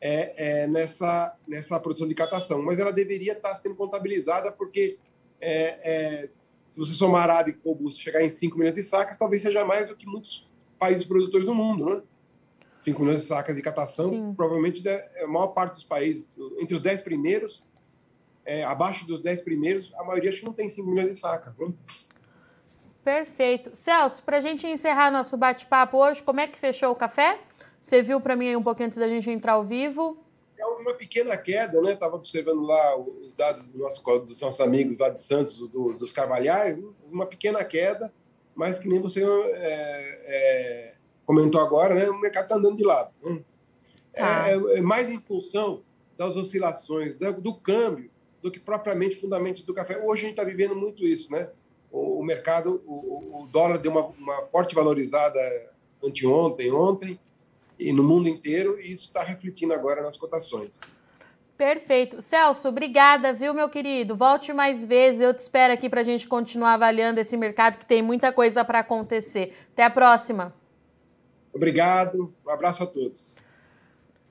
é, 0.00 0.62
é, 0.62 0.66
nessa, 0.66 1.34
nessa 1.48 1.80
produção 1.80 2.06
de 2.06 2.14
catação. 2.14 2.62
Mas 2.62 2.78
ela 2.78 2.92
deveria 2.92 3.32
estar 3.32 3.58
sendo 3.60 3.74
contabilizada 3.74 4.52
porque 4.52 4.98
é, 5.40 6.24
é 6.24 6.28
se 6.70 6.78
você 6.78 6.92
somar 6.92 7.22
arábica 7.22 7.58
e 7.58 7.68
robusta 7.68 8.02
chegar 8.02 8.22
em 8.22 8.28
5 8.28 8.58
milhões 8.58 8.74
de 8.74 8.82
sacas, 8.82 9.16
talvez 9.16 9.40
seja 9.40 9.64
mais 9.64 9.88
do 9.88 9.96
que 9.96 10.06
muitos 10.06 10.46
países 10.78 11.04
produtores 11.04 11.46
do 11.46 11.54
mundo, 11.54 11.86
né? 11.86 12.02
5 12.78 13.00
milhões 13.00 13.22
de 13.22 13.26
sacas 13.26 13.56
de 13.56 13.62
catação, 13.62 14.10
Sim. 14.10 14.34
provavelmente 14.34 14.86
é 14.86 15.24
a 15.24 15.26
maior 15.26 15.48
parte 15.48 15.72
dos 15.72 15.84
países, 15.84 16.26
entre 16.58 16.74
os 16.74 16.82
10 16.82 17.00
primeiros, 17.00 17.62
é, 18.44 18.62
abaixo 18.62 19.06
dos 19.06 19.20
10 19.22 19.40
primeiros, 19.40 19.92
a 19.94 20.04
maioria 20.04 20.30
acho 20.30 20.40
que 20.40 20.46
não 20.46 20.52
tem 20.52 20.68
5 20.68 20.88
milhões 20.88 21.08
de 21.08 21.18
sacas. 21.18 21.56
Né? 21.56 21.72
Perfeito. 23.06 23.70
Celso, 23.72 24.20
para 24.20 24.38
a 24.38 24.40
gente 24.40 24.66
encerrar 24.66 25.12
nosso 25.12 25.36
bate-papo 25.36 25.96
hoje, 25.96 26.20
como 26.24 26.40
é 26.40 26.48
que 26.48 26.58
fechou 26.58 26.90
o 26.90 26.96
café? 26.96 27.38
Você 27.80 28.02
viu 28.02 28.20
para 28.20 28.34
mim 28.34 28.48
aí 28.48 28.56
um 28.56 28.62
pouquinho 28.64 28.88
antes 28.88 28.98
da 28.98 29.08
gente 29.08 29.30
entrar 29.30 29.52
ao 29.52 29.62
vivo? 29.62 30.18
É 30.58 30.66
uma 30.66 30.92
pequena 30.92 31.36
queda, 31.36 31.80
né? 31.80 31.92
Estava 31.92 32.16
observando 32.16 32.62
lá 32.62 32.98
os 32.98 33.32
dados 33.34 33.68
do 33.68 33.78
nosso, 33.78 34.02
dos 34.18 34.40
nossos 34.40 34.60
amigos 34.60 34.98
lá 34.98 35.08
de 35.10 35.22
Santos, 35.22 35.56
do, 35.68 35.92
dos 35.92 36.12
Carvalhais, 36.12 36.82
uma 37.08 37.26
pequena 37.26 37.62
queda, 37.62 38.12
mas 38.56 38.76
que 38.76 38.88
nem 38.88 39.00
você 39.00 39.22
é, 39.22 40.20
é, 40.26 40.94
comentou 41.24 41.60
agora, 41.60 41.94
né, 41.94 42.10
o 42.10 42.18
mercado 42.18 42.46
está 42.46 42.56
andando 42.56 42.76
de 42.76 42.82
lado. 42.82 43.12
Né? 43.22 43.40
Ah. 44.16 44.50
É, 44.50 44.78
é, 44.78 44.80
mais 44.80 45.08
em 45.08 45.20
função 45.20 45.84
das 46.18 46.36
oscilações 46.36 47.14
do, 47.14 47.40
do, 47.40 47.54
câmbio 47.54 48.10
do 48.42 48.50
que 48.50 48.58
propriamente 48.58 49.20
fundamentos 49.20 49.62
do 49.62 49.72
café. 49.72 49.96
Hoje 49.96 50.22
a 50.22 50.24
gente 50.26 50.30
está 50.30 50.42
vivendo 50.42 50.74
muito 50.74 51.06
isso, 51.06 51.30
né? 51.30 51.48
O, 51.96 52.20
o 52.20 52.24
mercado, 52.24 52.82
o, 52.86 53.42
o, 53.42 53.46
dólar 53.46 53.78
deu 53.78 53.90
uma, 53.90 54.04
uma 54.18 54.42
forte 54.52 54.74
valorizada 54.74 55.40
anteontem, 56.04 56.70
ontem, 56.70 57.18
e 57.78 57.90
no 57.90 58.02
mundo 58.02 58.28
inteiro, 58.28 58.78
e 58.78 58.92
isso 58.92 59.06
está 59.06 59.22
refletindo 59.22 59.72
agora 59.72 60.02
nas 60.02 60.14
cotações. 60.14 60.78
Perfeito. 61.56 62.20
Celso, 62.20 62.68
obrigada, 62.68 63.32
viu, 63.32 63.54
meu 63.54 63.70
querido? 63.70 64.14
Volte 64.14 64.52
mais 64.52 64.84
vezes. 64.84 65.22
Eu 65.22 65.32
te 65.32 65.38
espero 65.38 65.72
aqui 65.72 65.88
para 65.88 66.02
a 66.02 66.04
gente 66.04 66.28
continuar 66.28 66.74
avaliando 66.74 67.18
esse 67.18 67.34
mercado 67.34 67.78
que 67.78 67.86
tem 67.86 68.02
muita 68.02 68.30
coisa 68.30 68.62
para 68.62 68.80
acontecer. 68.80 69.56
Até 69.72 69.84
a 69.84 69.90
próxima. 69.90 70.54
Obrigado, 71.50 72.30
um 72.46 72.50
abraço 72.50 72.82
a 72.82 72.86
todos. 72.86 73.38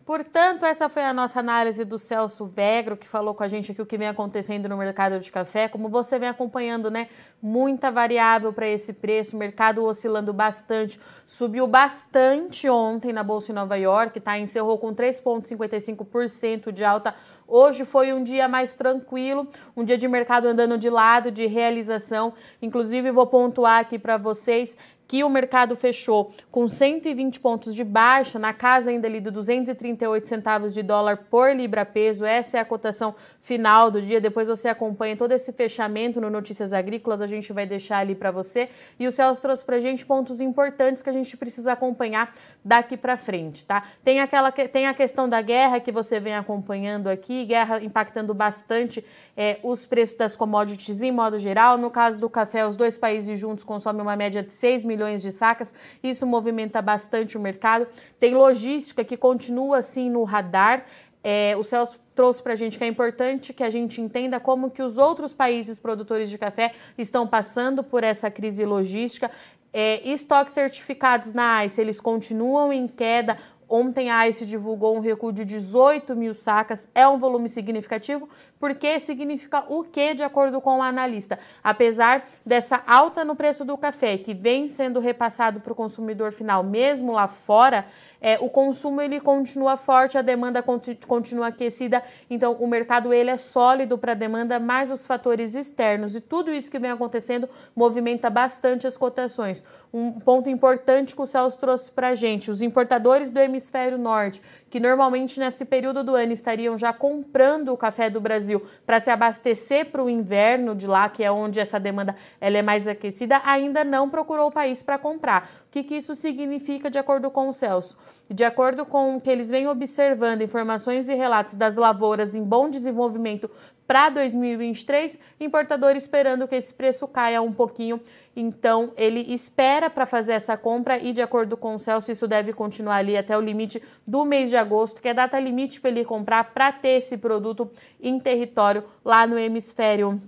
Portanto, 0.06 0.64
essa 0.66 0.88
foi 0.88 1.04
a 1.04 1.12
nossa 1.12 1.40
análise 1.40 1.84
do 1.84 1.98
Celso 1.98 2.46
Vegro, 2.46 2.96
que 2.96 3.08
falou 3.08 3.34
com 3.34 3.42
a 3.42 3.48
gente 3.48 3.72
aqui 3.72 3.82
o 3.82 3.86
que 3.88 3.98
vem 3.98 4.08
acontecendo 4.08 4.70
no 4.70 4.78
mercado 4.78 5.20
de 5.20 5.32
café. 5.32 5.68
Como 5.68 5.90
você 5.90 6.20
vem 6.20 6.30
acompanhando, 6.30 6.92
né? 6.92 7.10
Muita 7.42 7.90
variável 7.90 8.54
para 8.54 8.68
esse 8.68 8.94
preço, 8.94 9.36
mercado 9.36 9.84
oscilando 9.84 10.32
bastante, 10.32 11.02
subiu 11.26 11.66
bastante 11.66 12.70
ontem 12.70 13.12
na 13.12 13.24
Bolsa 13.24 13.52
em 13.52 13.56
Nova 13.56 13.76
York, 13.78 14.20
tá? 14.20 14.38
Encerrou 14.38 14.78
com 14.78 14.94
3,55% 14.94 16.72
de 16.72 16.84
alta, 16.84 17.16
Hoje 17.48 17.86
foi 17.86 18.12
um 18.12 18.24
dia 18.24 18.48
mais 18.48 18.74
tranquilo, 18.74 19.48
um 19.78 19.84
dia 19.84 20.00
de 20.00 20.08
mercado 20.08 20.48
andando 20.48 20.80
de 20.80 20.90
lado, 20.90 21.30
de 21.30 21.46
realização. 21.46 22.34
Inclusive, 22.60 23.12
vou 23.12 23.28
pontuar 23.28 23.82
aqui 23.82 24.00
para 24.00 24.18
vocês 24.18 24.76
que 25.08 25.24
o 25.24 25.30
mercado 25.30 25.76
fechou 25.76 26.34
com 26.52 26.68
120 26.68 27.40
pontos 27.40 27.76
de 27.76 27.84
baixa, 27.84 28.40
na 28.40 28.54
casa 28.54 28.90
ainda 28.90 29.08
ali 29.08 29.20
de 29.20 29.30
238 29.32 30.28
centavos 30.28 30.74
de 30.74 30.82
dólar 30.82 31.18
por 31.30 31.56
libra 31.56 31.86
peso. 31.86 32.26
Essa 32.26 32.58
é 32.58 32.60
a 32.60 32.66
cotação 32.66 33.16
final 33.40 33.92
do 33.92 34.02
dia. 34.02 34.20
Depois 34.20 34.48
você 34.48 34.68
acompanha 34.68 35.16
todo 35.16 35.32
esse 35.32 35.54
fechamento 35.54 36.20
no 36.20 36.30
Notícias 36.30 36.74
Agrícolas, 36.74 37.22
a 37.22 37.28
gente 37.28 37.54
vai 37.54 37.66
deixar 37.66 38.00
ali 38.00 38.16
para 38.16 38.32
você. 38.32 38.70
E 39.00 39.08
o 39.08 39.12
Celso 39.12 39.42
trouxe 39.42 39.64
para 39.64 39.80
gente 39.80 40.06
pontos 40.06 40.42
importantes 40.42 41.04
que 41.04 41.10
a 41.10 41.14
gente 41.14 41.38
precisa 41.38 41.74
acompanhar 41.74 42.34
daqui 42.64 42.98
para 42.98 43.16
frente, 43.16 43.64
tá? 43.64 43.84
Tem 44.04 44.20
aquela 44.20 44.52
tem 44.52 44.88
a 44.88 44.94
questão 44.94 45.30
da 45.30 45.42
guerra 45.42 45.80
que 45.80 45.92
você 45.92 46.20
vem 46.20 46.34
acompanhando 46.34 47.08
aqui, 47.08 47.46
guerra 47.46 47.84
impactando 47.84 48.34
bastante 48.34 49.06
é, 49.38 49.60
os 49.62 49.86
preços 49.86 50.18
das 50.18 50.36
commodities 50.36 51.04
em 51.04 51.12
modo 51.12 51.38
geral. 51.38 51.78
No 51.78 51.92
caso 51.92 52.20
do 52.20 52.30
café, 52.30 52.66
os 52.66 52.76
dois 52.76 52.98
países 52.98 53.40
juntos 53.40 53.64
consomem 53.64 54.02
uma 54.02 54.16
média 54.16 54.42
de 54.42 54.54
6 54.54 54.84
milhões 54.96 55.22
de 55.22 55.32
sacas. 55.32 55.74
Isso 56.02 56.26
movimenta 56.26 56.82
bastante 56.82 57.38
o 57.38 57.40
mercado. 57.40 57.88
Tem 58.20 58.34
logística 58.34 59.04
que 59.04 59.18
continua 59.18 59.80
assim 59.80 60.10
no 60.10 60.24
radar. 60.24 60.86
É, 61.24 61.56
o 61.58 61.64
Celso 61.64 62.00
trouxe 62.14 62.42
para 62.42 62.54
a 62.54 62.56
gente 62.56 62.78
que 62.78 62.84
é 62.84 62.88
importante 62.88 63.52
que 63.52 63.64
a 63.64 63.70
gente 63.70 64.00
entenda 64.00 64.40
como 64.40 64.72
que 64.72 64.82
os 64.82 64.98
outros 64.98 65.34
países 65.34 65.78
produtores 65.78 66.30
de 66.30 66.38
café 66.38 66.74
estão 66.98 67.28
passando 67.28 67.84
por 67.84 68.04
essa 68.04 68.32
crise 68.32 68.64
logística. 68.64 69.30
É, 69.74 70.08
estoques 70.08 70.54
certificados 70.54 71.34
na 71.34 71.66
ICE, 71.66 71.82
eles 71.82 72.00
continuam 72.00 72.72
em 72.72 72.88
queda. 72.88 73.38
Ontem 73.68 74.10
a 74.10 74.28
ICE 74.30 74.46
divulgou 74.46 74.96
um 74.96 75.02
recuo 75.02 75.34
de 75.34 75.44
18 75.44 76.16
mil 76.16 76.34
sacas, 76.34 76.88
é 76.94 77.08
um 77.08 77.18
volume 77.18 77.50
significativo, 77.50 78.30
porque 78.60 79.00
significa 79.00 79.64
o 79.68 79.84
que 79.84 80.14
de 80.14 80.24
acordo 80.24 80.62
com 80.62 80.80
o 80.80 80.82
analista? 80.82 81.38
Apesar 81.64 82.28
dessa 82.46 82.82
alta 82.88 83.26
no 83.26 83.36
preço 83.36 83.66
do 83.66 83.78
café, 83.78 84.18
que 84.18 84.34
vem 84.34 84.68
sendo 84.68 85.00
repassado 85.00 85.60
para 85.60 85.74
o 85.74 85.76
consumidor 85.76 86.32
final, 86.32 86.64
mesmo 86.64 87.12
lá 87.12 87.28
fora, 87.28 87.86
é, 88.22 88.40
o 88.40 88.50
consumo 88.50 89.02
ele 89.02 89.20
continua 89.20 89.78
forte, 89.78 90.18
a 90.18 90.22
demanda 90.22 90.64
continua 91.08 91.48
aquecida, 91.48 92.02
então 92.28 92.54
o 92.54 92.68
mercado 92.68 93.14
ele 93.14 93.30
é 93.30 93.38
sólido 93.38 93.98
para 94.00 94.14
a 94.14 94.16
demanda, 94.16 94.60
mas 94.60 94.90
os 94.90 95.06
fatores 95.06 95.54
externos 95.54 96.16
e 96.16 96.22
tudo 96.22 96.52
isso 96.52 96.72
que 96.72 96.80
vem 96.80 96.90
acontecendo 96.90 97.48
movimenta 97.76 98.30
bastante 98.30 98.88
as 98.88 98.98
cotações. 98.98 99.64
Um 99.94 100.14
ponto 100.14 100.50
importante 100.50 101.16
que 101.16 101.22
o 101.22 101.26
Celso 101.28 101.60
trouxe 101.60 101.92
para 101.92 102.10
a 102.10 102.16
gente, 102.16 102.50
os 102.50 102.62
importadores 102.62 103.30
do 103.30 103.40
hemisfério 103.40 103.98
norte, 103.98 104.42
que 104.76 104.80
normalmente 104.82 105.40
nesse 105.40 105.64
período 105.64 106.04
do 106.04 106.16
ano 106.16 106.34
estariam 106.34 106.78
já 106.78 106.92
comprando 106.92 107.70
o 107.70 107.78
café 107.78 108.10
do 108.10 108.20
Brasil 108.20 108.62
para 108.86 109.00
se 109.00 109.10
abastecer 109.10 109.86
para 109.86 110.04
o 110.04 110.10
inverno 110.10 110.76
de 110.76 110.86
lá, 110.86 111.08
que 111.08 111.24
é 111.24 111.32
onde 111.32 111.62
essa 111.62 111.80
demanda 111.80 112.14
ela 112.42 112.58
é 112.58 112.62
mais 112.62 112.86
aquecida, 112.86 113.42
ainda 113.46 113.86
não 113.86 114.10
procurou 114.10 114.48
o 114.48 114.52
país 114.52 114.84
para 114.84 114.98
comprar. 114.98 115.50
O 115.68 115.72
que, 115.72 115.82
que 115.82 115.96
isso 115.96 116.14
significa 116.14 116.90
de 116.90 116.98
acordo 116.98 117.32
com 117.32 117.48
o 117.48 117.54
Celso? 117.54 117.96
De 118.30 118.44
acordo 118.44 118.86
com 118.86 119.16
o 119.16 119.22
que 119.22 119.30
eles 119.30 119.50
vêm 119.50 119.66
observando, 119.66 120.42
informações 120.42 121.08
e 121.08 121.16
relatos 121.16 121.54
das 121.54 121.78
lavouras 121.78 122.36
em 122.36 122.44
bom 122.44 122.70
desenvolvimento 122.70 123.50
para 123.88 124.10
2023, 124.10 125.20
importador 125.40 125.96
esperando 125.96 126.48
que 126.48 126.56
esse 126.56 126.74
preço 126.74 127.08
caia 127.08 127.42
um 127.42 127.54
pouquinho. 127.54 128.02
Então, 128.36 128.92
ele 128.98 129.34
espera 129.34 129.90
para 129.90 130.06
fazer 130.06 130.34
essa 130.34 130.58
compra 130.58 130.98
e, 130.98 131.14
de 131.14 131.22
acordo 131.22 131.56
com 131.56 131.76
o 131.76 131.80
Celso, 131.80 132.12
isso 132.12 132.28
deve 132.28 132.52
continuar 132.52 132.98
ali 132.98 133.16
até 133.16 133.38
o 133.38 133.42
limite 133.42 133.82
do 134.06 134.26
mês 134.26 134.50
de 134.50 134.58
agosto, 134.58 135.02
que 135.02 135.08
é 135.08 135.14
data 135.14 135.40
limite 135.40 135.80
para 135.80 135.92
ele 135.92 136.04
comprar 136.04 136.44
para 136.46 136.72
ter 136.72 136.98
esse 136.98 137.18
produto 137.18 137.72
em 138.02 138.20
território 138.20 138.84
lá 139.04 139.26
no 139.26 139.38
hemisfério 139.38 140.22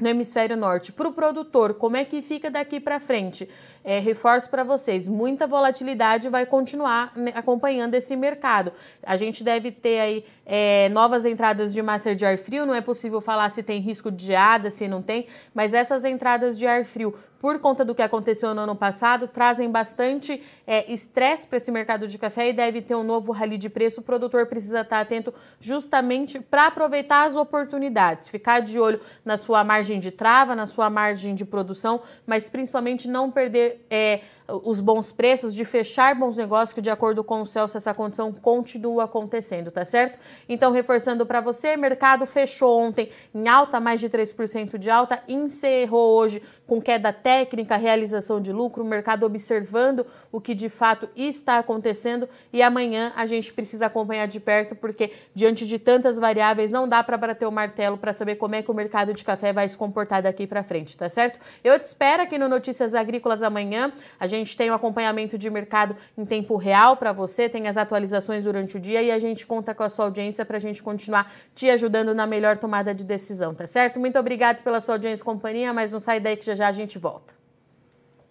no 0.00 0.08
hemisfério 0.08 0.56
norte. 0.56 0.92
Para 0.92 1.08
o 1.08 1.12
produtor, 1.12 1.74
como 1.74 1.96
é 1.96 2.04
que 2.04 2.20
fica 2.20 2.50
daqui 2.50 2.78
para 2.78 3.00
frente? 3.00 3.48
É, 3.88 4.00
reforço 4.00 4.50
para 4.50 4.64
vocês, 4.64 5.06
muita 5.06 5.46
volatilidade 5.46 6.28
vai 6.28 6.44
continuar 6.44 7.12
acompanhando 7.36 7.94
esse 7.94 8.16
mercado. 8.16 8.72
A 9.00 9.16
gente 9.16 9.44
deve 9.44 9.70
ter 9.70 10.00
aí 10.00 10.24
é, 10.44 10.88
novas 10.88 11.24
entradas 11.24 11.72
de 11.72 11.80
master 11.80 12.16
de 12.16 12.26
ar 12.26 12.36
frio, 12.36 12.66
não 12.66 12.74
é 12.74 12.80
possível 12.80 13.20
falar 13.20 13.48
se 13.50 13.62
tem 13.62 13.80
risco 13.80 14.10
de 14.10 14.26
geada, 14.26 14.72
se 14.72 14.88
não 14.88 15.00
tem, 15.00 15.28
mas 15.54 15.72
essas 15.72 16.04
entradas 16.04 16.58
de 16.58 16.66
ar 16.66 16.84
frio 16.84 17.14
por 17.40 17.58
conta 17.60 17.84
do 17.84 17.94
que 17.94 18.02
aconteceu 18.02 18.54
no 18.54 18.62
ano 18.62 18.74
passado, 18.74 19.28
trazem 19.28 19.70
bastante 19.70 20.42
é, 20.66 20.92
estresse 20.92 21.46
para 21.46 21.58
esse 21.58 21.70
mercado 21.70 22.08
de 22.08 22.18
café 22.18 22.48
e 22.48 22.52
deve 22.52 22.82
ter 22.82 22.94
um 22.94 23.02
novo 23.02 23.30
rally 23.30 23.58
de 23.58 23.68
preço. 23.68 24.00
O 24.00 24.02
produtor 24.02 24.46
precisa 24.46 24.80
estar 24.80 25.00
atento 25.00 25.32
justamente 25.60 26.40
para 26.40 26.66
aproveitar 26.66 27.24
as 27.24 27.36
oportunidades, 27.36 28.28
ficar 28.28 28.60
de 28.60 28.78
olho 28.78 29.00
na 29.24 29.36
sua 29.36 29.62
margem 29.62 30.00
de 30.00 30.10
trava, 30.10 30.56
na 30.56 30.66
sua 30.66 30.88
margem 30.90 31.34
de 31.34 31.44
produção, 31.44 32.02
mas 32.26 32.48
principalmente 32.48 33.08
não 33.08 33.30
perder. 33.30 33.75
É, 33.90 34.20
os 34.48 34.80
bons 34.80 35.12
preços, 35.12 35.54
de 35.54 35.64
fechar 35.64 36.14
bons 36.14 36.36
negócios, 36.36 36.72
que 36.72 36.80
de 36.80 36.90
acordo 36.90 37.24
com 37.24 37.42
o 37.42 37.46
Celso 37.46 37.76
essa 37.76 37.92
condição 37.92 38.32
continua 38.32 39.04
acontecendo, 39.04 39.70
tá 39.70 39.84
certo? 39.84 40.18
Então, 40.48 40.72
reforçando 40.72 41.26
para 41.26 41.40
você, 41.40 41.76
mercado 41.76 42.26
fechou 42.26 42.78
ontem 42.78 43.10
em 43.34 43.48
alta, 43.48 43.80
mais 43.80 44.00
de 44.00 44.08
3% 44.08 44.78
de 44.78 44.90
alta, 44.90 45.22
encerrou 45.28 46.16
hoje 46.16 46.42
com 46.66 46.80
queda 46.80 47.12
técnica, 47.12 47.76
realização 47.76 48.40
de 48.40 48.52
lucro, 48.52 48.82
o 48.82 48.86
mercado 48.86 49.24
observando 49.24 50.06
o 50.32 50.40
que 50.40 50.54
de 50.54 50.68
fato 50.68 51.08
está 51.16 51.58
acontecendo 51.58 52.28
e 52.52 52.60
amanhã 52.60 53.12
a 53.16 53.24
gente 53.24 53.52
precisa 53.52 53.86
acompanhar 53.86 54.26
de 54.26 54.40
perto 54.40 54.74
porque 54.74 55.12
diante 55.34 55.64
de 55.64 55.78
tantas 55.78 56.18
variáveis 56.18 56.70
não 56.70 56.88
dá 56.88 57.02
para 57.02 57.16
bater 57.16 57.46
o 57.46 57.52
martelo 57.52 57.96
para 57.96 58.12
saber 58.12 58.36
como 58.36 58.54
é 58.54 58.62
que 58.62 58.70
o 58.70 58.74
mercado 58.74 59.14
de 59.14 59.24
café 59.24 59.52
vai 59.52 59.68
se 59.68 59.78
comportar 59.78 60.22
daqui 60.22 60.46
para 60.46 60.62
frente, 60.62 60.96
tá 60.96 61.08
certo? 61.08 61.38
Eu 61.62 61.78
te 61.78 61.84
espero 61.84 62.22
aqui 62.22 62.36
no 62.38 62.48
Notícias 62.48 62.94
Agrícolas 62.94 63.42
amanhã. 63.42 63.92
A 64.18 64.26
gente 64.26 64.35
gente 64.36 64.56
tem 64.56 64.70
o 64.70 64.74
acompanhamento 64.74 65.38
de 65.38 65.48
mercado 65.50 65.96
em 66.16 66.24
tempo 66.24 66.56
real 66.56 66.96
para 66.96 67.12
você, 67.12 67.48
tem 67.48 67.68
as 67.68 67.76
atualizações 67.76 68.44
durante 68.44 68.76
o 68.76 68.80
dia 68.80 69.02
e 69.02 69.10
a 69.10 69.18
gente 69.18 69.46
conta 69.46 69.74
com 69.74 69.82
a 69.82 69.88
sua 69.88 70.04
audiência 70.06 70.44
para 70.44 70.56
a 70.56 70.60
gente 70.60 70.82
continuar 70.82 71.32
te 71.54 71.68
ajudando 71.70 72.14
na 72.14 72.26
melhor 72.26 72.58
tomada 72.58 72.94
de 72.94 73.04
decisão, 73.04 73.54
tá 73.54 73.66
certo? 73.66 73.98
Muito 73.98 74.18
obrigado 74.18 74.62
pela 74.62 74.80
sua 74.80 74.96
audiência 74.96 75.22
e 75.22 75.24
companhia, 75.24 75.72
mas 75.72 75.92
não 75.92 76.00
sai 76.00 76.20
daí 76.20 76.36
que 76.36 76.44
já 76.44 76.54
já 76.54 76.68
a 76.68 76.72
gente 76.72 76.98
volta. 76.98 77.45